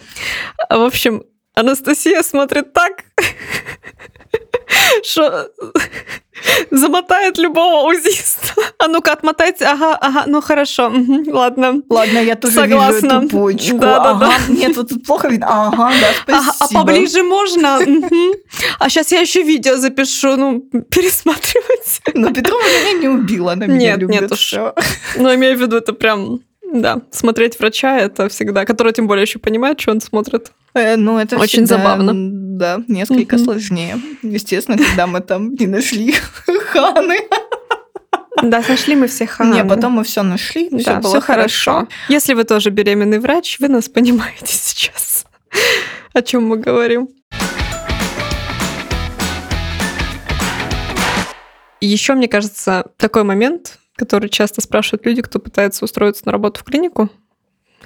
[0.69, 1.23] В общем,
[1.55, 3.03] Анастасия смотрит так,
[5.03, 5.49] что
[6.71, 8.53] замотает любого узиста.
[8.77, 9.65] А ну-ка, отмотайте.
[9.65, 10.91] Ага, ага, ну хорошо,
[11.27, 11.81] ладно.
[11.89, 12.95] Ладно, я тоже Согласна.
[12.95, 13.77] вижу эту почку.
[13.77, 14.53] Да, да, ага, да.
[14.53, 15.47] Нет, вот тут плохо видно.
[15.49, 16.51] Ага, да, спасибо.
[16.51, 17.79] Ага, а поближе можно?
[18.79, 22.01] А сейчас я еще видео запишу, ну, пересматривать.
[22.13, 24.21] Но Петрова меня не убила, она меня нет, любит.
[24.21, 24.53] Нет, уж.
[25.15, 26.41] Ну, имею в виду, это прям
[26.73, 30.51] да, смотреть врача это всегда, который тем более еще понимает, что он смотрит.
[30.73, 32.13] Э, ну, это очень всегда, забавно.
[32.59, 33.43] Да, несколько mm-hmm.
[33.45, 33.99] сложнее.
[34.21, 36.11] Естественно, когда мы там не нашли
[36.71, 37.19] Ханы.
[38.43, 39.53] Да, нашли мы все Ханы.
[39.53, 41.71] Не, потом мы все нашли, все да, было все хорошо.
[41.71, 41.87] хорошо.
[42.09, 45.25] Если вы тоже беременный врач, вы нас понимаете сейчас,
[46.11, 47.07] о чем мы говорим.
[51.79, 56.63] Еще, мне кажется, такой момент, который часто спрашивают люди, кто пытается устроиться на работу в
[56.65, 57.09] клинику.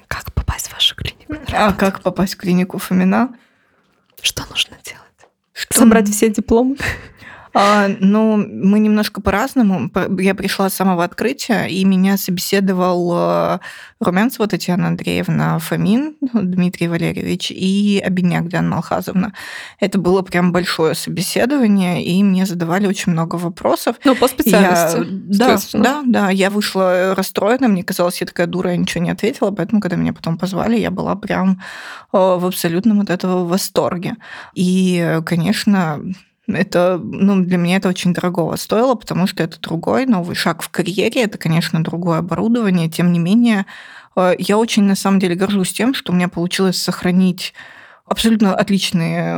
[0.07, 1.35] Как попасть в вашу клинику?
[1.51, 3.35] А как попасть в клинику Фомина?
[4.23, 5.03] Что нужно делать?
[5.51, 5.79] Что?
[5.79, 6.77] Собрать все дипломы?
[7.53, 9.91] А, ну, мы немножко по-разному.
[10.19, 13.59] Я пришла с самого открытия, и меня собеседовал э,
[13.99, 19.33] Румянцева Татьяна Андреевна Фомин, Дмитрий Валерьевич, и Обедняк Диана Малхазовна.
[19.79, 23.97] Это было прям большое собеседование, и мне задавали очень много вопросов.
[24.03, 24.97] Ну, по специальности.
[25.29, 26.29] Я, да, да, да.
[26.31, 30.13] Я вышла расстроена, мне казалось, я такая дура, я ничего не ответила, поэтому, когда меня
[30.13, 31.61] потом позвали, я была прям
[32.11, 34.15] э, в абсолютном от этого восторге.
[34.55, 36.01] И, конечно,
[36.47, 40.69] это, ну, для меня это очень дорого стоило, потому что это другой новый шаг в
[40.69, 42.89] карьере, это, конечно, другое оборудование.
[42.89, 43.65] Тем не менее,
[44.15, 47.53] э, я очень, на самом деле, горжусь тем, что у меня получилось сохранить
[48.13, 49.33] абсолютно отличные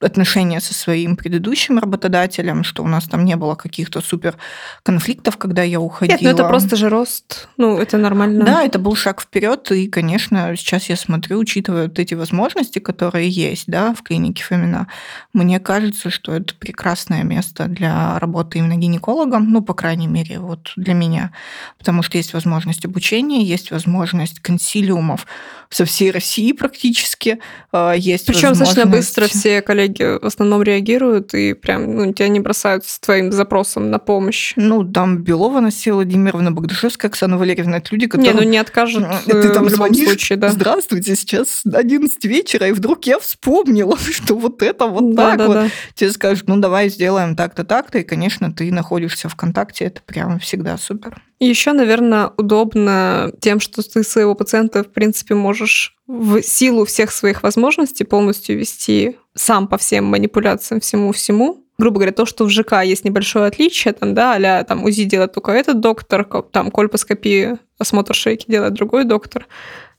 [0.00, 4.36] э, отношения со своим предыдущим работодателем, что у нас там не было каких-то супер
[4.82, 6.16] конфликтов, когда я уходила.
[6.16, 8.44] Нет, ну это просто же рост, ну это нормально.
[8.44, 13.28] Да, это был шаг вперед, и, конечно, сейчас я смотрю, учитывая вот эти возможности, которые
[13.28, 14.86] есть, да, в клинике Фомина,
[15.32, 20.72] мне кажется, что это прекрасное место для работы именно гинекологом, ну, по крайней мере, вот
[20.76, 21.32] для меня,
[21.78, 25.26] потому что есть возможность обучения, есть возможность консилиумов
[25.68, 27.40] со всей России практически,
[27.72, 32.40] э, есть Причем достаточно быстро все коллеги в основном реагируют и прям ну, тебя не
[32.40, 34.52] бросают с твоим запросом на помощь.
[34.56, 38.34] Ну, там Белова, Настя Владимировна, Богдушевская, Оксана Валерьевна, это люди, которые...
[38.34, 39.04] Не, ну не откажут
[39.42, 40.50] ты там в любом случае, да.
[40.50, 45.46] Здравствуйте, сейчас 11 вечера, и вдруг я вспомнила, что вот это вот да, так да,
[45.46, 45.54] вот.
[45.54, 45.68] Да.
[45.94, 50.38] Тебе скажут, ну давай сделаем так-то, так-то, и, конечно, ты находишься в контакте, это прям
[50.38, 51.22] всегда супер.
[51.40, 57.42] Еще, наверное, удобно тем, что ты своего пациента, в принципе, можешь в силу всех своих
[57.42, 61.64] возможностей полностью вести сам по всем манипуляциям, всему-всему.
[61.76, 65.32] Грубо говоря, то, что в ЖК есть небольшое отличие, там, да, а там УЗИ делает
[65.32, 69.48] только этот доктор, там кольпоскопию, осмотр шейки делает другой доктор,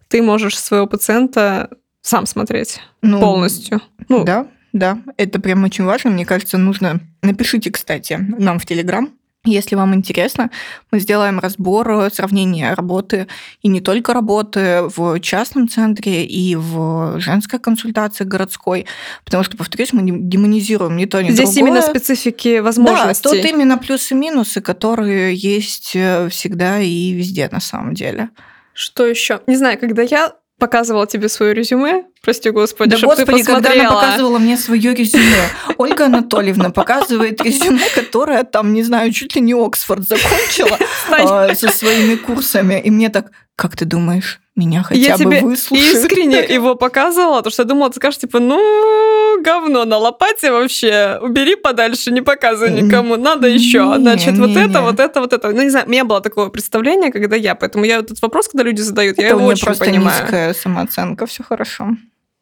[0.08, 1.70] ты можешь своего пациента
[2.02, 3.82] сам смотреть ну, полностью.
[4.08, 6.12] Ну, да, да, это прям очень важно.
[6.12, 7.02] Мне кажется, нужно...
[7.22, 9.10] Напишите, кстати, нам в Телеграм,
[9.46, 10.50] если вам интересно,
[10.92, 13.28] мы сделаем разбор, э, сравнение работы
[13.62, 18.86] и не только работы в частном центре и в женской консультации городской,
[19.24, 21.72] потому что, повторюсь, мы демонизируем не то, ни Здесь другое.
[21.72, 23.30] именно специфики возможностей.
[23.30, 28.30] Да, тут именно плюсы и минусы, которые есть э, всегда и везде на самом деле.
[28.74, 29.42] Что еще?
[29.48, 33.62] Не знаю, когда я показывала тебе свое резюме, прости господи, да чтобы господи, ты посмотрела.
[33.62, 39.36] когда она показывала мне свое резюме, Ольга Анатольевна показывает резюме, которое там, не знаю, чуть
[39.36, 40.78] ли не Оксфорд закончила
[41.50, 45.42] э, со своими курсами, и мне так, как ты думаешь, меня хотя я бы тебе
[45.42, 45.96] выслушают.
[45.96, 51.20] искренне его показывала, потому что я думала, ты скажешь, типа, ну, говно на лопате вообще,
[51.22, 53.96] убери подальше, не показывай никому, надо еще.
[53.98, 54.82] Значит, не, вот не, это, не.
[54.82, 55.52] вот это, вот это.
[55.52, 58.64] Ну, не знаю, у меня было такое представление, когда я, поэтому я этот вопрос, когда
[58.64, 60.22] люди задают, это я его очень просто понимаю.
[60.22, 61.90] низкая самооценка, все хорошо.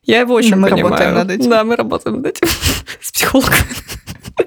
[0.03, 0.91] Я его очень мы понимаю.
[0.91, 1.49] работаем над этим.
[1.49, 2.47] Да, мы работаем над этим
[3.01, 3.53] с психологом.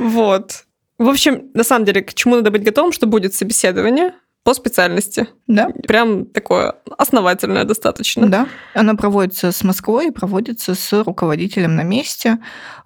[0.00, 0.64] Вот.
[0.96, 4.12] В общем, на самом деле, к чему надо быть готовым, что будет собеседование
[4.48, 5.26] по специальности.
[5.46, 5.68] Да.
[5.86, 8.26] Прям такое основательное достаточно.
[8.26, 8.48] Да.
[8.72, 12.38] Оно проводится с Москвой, проводится с руководителем на месте.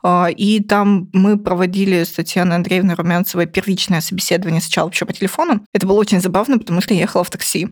[0.03, 5.65] А, и там мы проводили с Татьяной Андреевной Румянцевой первичное собеседование сначала вообще по телефону.
[5.73, 7.69] Это было очень забавно, потому что я ехала в такси.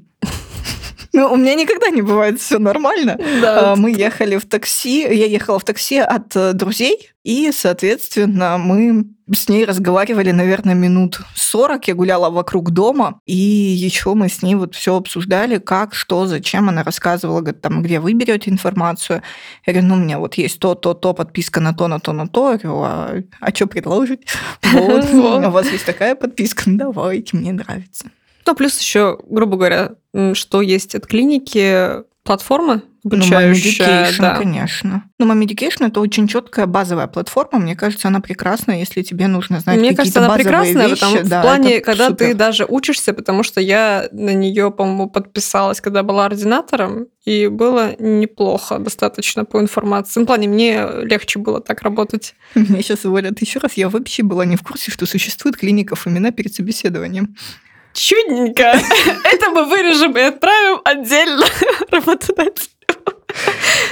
[1.13, 3.19] Ну, у меня никогда не бывает все нормально.
[3.43, 3.73] Да.
[3.73, 9.07] А, Мы ехали в такси, я ехала в такси от э, друзей, и, соответственно, мы
[9.35, 11.89] с ней разговаривали, наверное, минут 40.
[11.89, 16.69] Я гуляла вокруг дома, и еще мы с ней вот все обсуждали, как, что, зачем.
[16.69, 19.23] Она рассказывала, говорит, там, где вы берете информацию.
[19.67, 22.13] Я говорю, ну, у меня вот есть то, то, то, подписка на то, на то,
[22.13, 22.53] на то.
[22.53, 24.27] Я говорю, а, а что предложить?
[24.63, 25.45] Вот, Вот.
[25.45, 26.63] у вас есть такая подписка?
[26.67, 28.11] Ну, давайте, мне нравится.
[28.47, 29.93] Ну, плюс еще, грубо говоря,
[30.35, 33.87] что есть от клиники платформа Ну, обучающая.
[34.11, 34.37] Medication, да.
[34.37, 35.05] конечно.
[35.19, 37.59] Ну, Medication это очень четкая базовая платформа.
[37.59, 41.01] Мне кажется, она прекрасна, если тебе нужно знать Мне какие-то кажется, она прекрасная, вещи.
[41.01, 42.37] потому Да, в плане, когда ты супер.
[42.37, 48.79] даже учишься, потому что я на нее, по-моему, подписалась, когда была ординатором, и было неплохо
[48.79, 50.21] достаточно по информации.
[50.21, 52.35] Ну, В плане, мне легче было так работать.
[52.55, 53.73] Меня сейчас уволят еще раз.
[53.75, 57.35] Я вообще была не в курсе, что существует клиника Фомина перед собеседованием.
[57.93, 58.63] Чудненько.
[59.25, 61.45] Это мы вырежем и отправим отдельно
[61.91, 62.71] работодателю.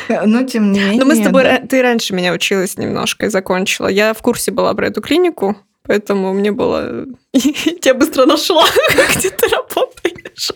[0.09, 0.99] Но, тем не менее...
[1.01, 1.45] Но мы с тобой...
[1.45, 1.59] да.
[1.59, 3.89] Ты раньше меня училась немножко и закончила.
[3.89, 7.07] Я в курсе была про эту клинику, поэтому мне было...
[7.33, 8.65] Я быстро нашла,
[9.17, 10.51] где ты работаешь.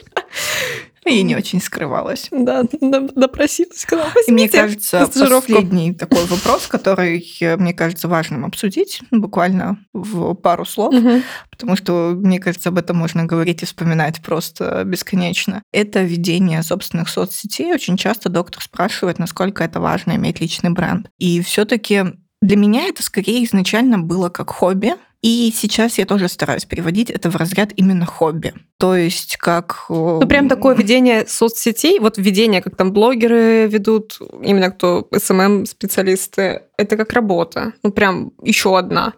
[1.04, 2.28] И не очень скрывалась.
[2.30, 5.52] Да, допросилась, сказала, И мне «Возьмите кажется, на стажировку».
[5.52, 7.26] последний такой вопрос, который,
[7.58, 11.22] мне кажется, важным обсудить, ну, буквально в пару слов, Мгм.
[11.50, 15.62] потому что, мне кажется, об этом можно говорить и вспоминать просто бесконечно.
[15.72, 17.72] Это ведение собственных соцсетей.
[17.74, 21.08] Очень часто доктор спрашивает, насколько это важно иметь личный бренд.
[21.18, 22.04] И все таки
[22.40, 27.30] для меня это скорее изначально было как хобби, и сейчас я тоже стараюсь переводить это
[27.30, 28.54] в разряд именно хобби.
[28.78, 29.84] То есть как...
[29.88, 36.96] Ну, прям такое ведение соцсетей, вот ведение, как там блогеры ведут, именно кто СММ-специалисты, это
[36.96, 37.72] как работа.
[37.84, 39.14] Ну, прям еще одна.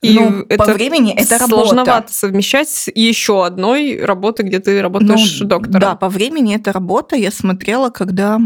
[0.00, 1.66] И Ну, по времени это работа.
[1.66, 5.80] сложновато совмещать с еще одной работой, где ты работаешь Ну, доктором.
[5.80, 7.14] Да, по времени это работа.
[7.14, 8.40] Я смотрела, когда...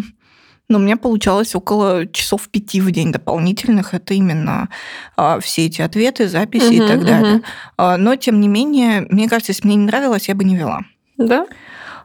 [0.68, 3.94] Ну, у меня получалось около часов пяти в день дополнительных.
[3.94, 4.68] Это именно
[5.16, 7.32] а, все эти ответы, записи и Мгм, так далее.
[7.34, 7.44] мгм.
[7.76, 10.80] А, но, тем не менее, мне кажется, если мне не нравилось, я бы не вела.
[11.18, 11.46] Да?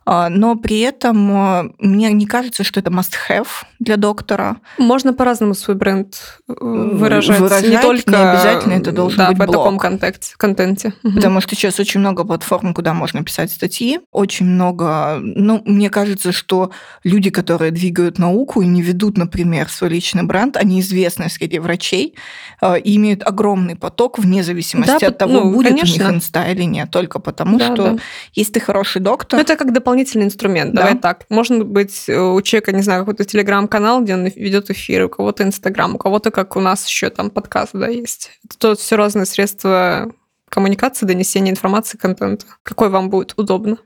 [0.05, 3.47] А, но при этом а, мне не кажется, что это must-have
[3.79, 4.57] для доктора.
[4.77, 7.39] Можно по-разному свой бренд э, выражать.
[7.39, 9.81] выражать, не только не обязательно это должен да, быть в таком блог.
[9.81, 10.93] контекте, контенте.
[11.03, 13.99] Потому что сейчас очень много платформ, куда можно писать статьи.
[14.11, 15.19] Очень много...
[15.21, 16.71] Ну, мне кажется, что
[17.03, 22.15] люди, которые двигают науку и не ведут, например, свой личный бренд, они известны среди врачей
[22.61, 26.03] э, и имеют огромный поток вне зависимости Да, от того, ну, будет у конечно.
[26.03, 26.89] них инста или нет.
[26.89, 27.97] Только потому, Да, что да.
[28.33, 29.37] если ты хороший доктор...
[29.37, 30.73] Ну, это как дополнительный инструмент.
[30.73, 30.81] Да.
[30.81, 31.25] Давай так.
[31.29, 35.43] Может быть, э, у человека, не знаю, какой-то телеграм-канал, где он ведет эфиры, у кого-то
[35.43, 38.31] инстаграм, у кого-то, как у нас еще там подкаст, да, есть.
[38.49, 40.11] Это все разные средства
[40.49, 42.45] коммуникации, донесения информации, контента.
[42.63, 43.77] Какой вам будет удобно?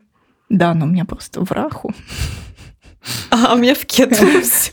[0.49, 1.93] Да, но у меня просто в раху.
[3.29, 4.71] А у меня в кету все.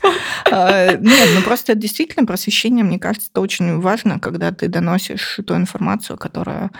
[0.51, 5.55] А, Нет, ну просто действительно просвещение, мне кажется, это очень важно, когда ты доносишь ту
[5.55, 6.71] информацию, которая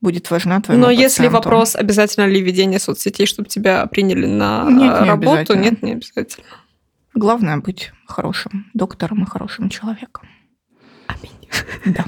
[0.00, 1.36] будет важна твоему Но если пациенту.
[1.36, 5.92] вопрос, обязательно ли ведение соцсетей, чтобы тебя приняли на Нет, не э, работу, нет, не
[5.92, 6.46] обязательно.
[7.14, 10.28] Главное быть хорошим доктором и хорошим человеком.
[11.06, 11.48] Аминь.
[11.86, 12.04] Да.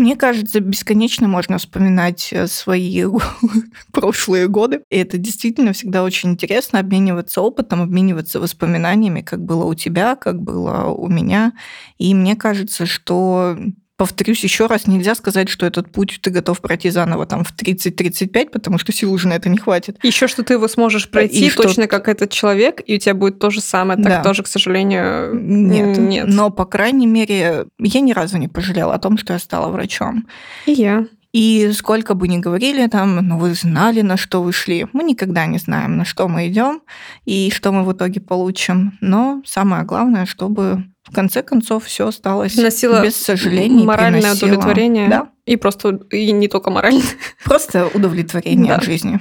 [0.00, 3.04] Мне кажется, бесконечно можно вспоминать э, свои
[3.92, 4.82] прошлые годы.
[4.88, 10.40] И это действительно всегда очень интересно обмениваться опытом, обмениваться воспоминаниями, как было у тебя, как
[10.40, 11.52] было у меня.
[11.98, 13.58] И мне кажется, что
[14.00, 18.48] Повторюсь еще раз, нельзя сказать, что этот путь ты готов пройти заново там в 30-35,
[18.48, 19.98] потому что сил уже на это не хватит.
[20.02, 23.12] Еще что ты его сможешь пройти И что- точно как этот человек, и у тебя
[23.12, 23.98] будет то же самое.
[24.02, 24.22] Так Да.
[24.22, 25.98] тоже, к сожалению, Нет.
[25.98, 26.26] нет.
[26.28, 30.26] Но, по крайней мере, я ни разу не пожалела о том, что я стала врачом.
[30.64, 31.04] И я.
[31.32, 34.86] И сколько бы ни говорили там, ну вы знали, на что вы шли.
[34.92, 36.80] Мы никогда не знаем, на что мы идем
[37.24, 38.98] и что мы в итоге получим.
[39.00, 43.84] Но самое главное, чтобы в конце концов все осталось Приносило без сожалений.
[43.84, 45.08] моральное приносило- удовлетворение.
[45.08, 47.02] Да, И просто, и не только моральное.
[47.44, 48.76] просто удовлетворение Да.
[48.78, 49.20] от жизни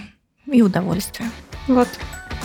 [0.51, 1.29] и удовольствие.
[1.67, 1.87] Вот.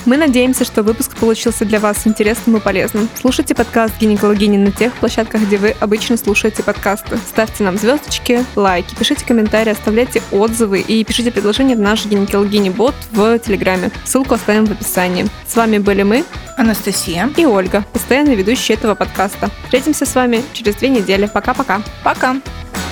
[0.07, 3.09] Мы надеемся, что выпуск получился для вас интересным и полезным.
[3.19, 7.19] Слушайте подкаст «Гинекологини» на тех площадках, где вы обычно слушаете подкасты.
[7.27, 13.39] Ставьте нам звездочки, лайки, пишите комментарии, оставляйте отзывы и пишите предложения в наш «Гинекологини-бот» в
[13.39, 13.91] Телеграме.
[14.05, 15.27] Ссылку оставим в описании.
[15.47, 16.25] С вами были мы,
[16.57, 19.51] Анастасия и Ольга, постоянные ведущие этого подкаста.
[19.65, 21.27] Встретимся с вами через две недели.
[21.27, 21.83] Пока-пока.
[22.03, 22.33] Пока.
[22.33, 22.41] -пока.
[22.41, 22.84] Пока.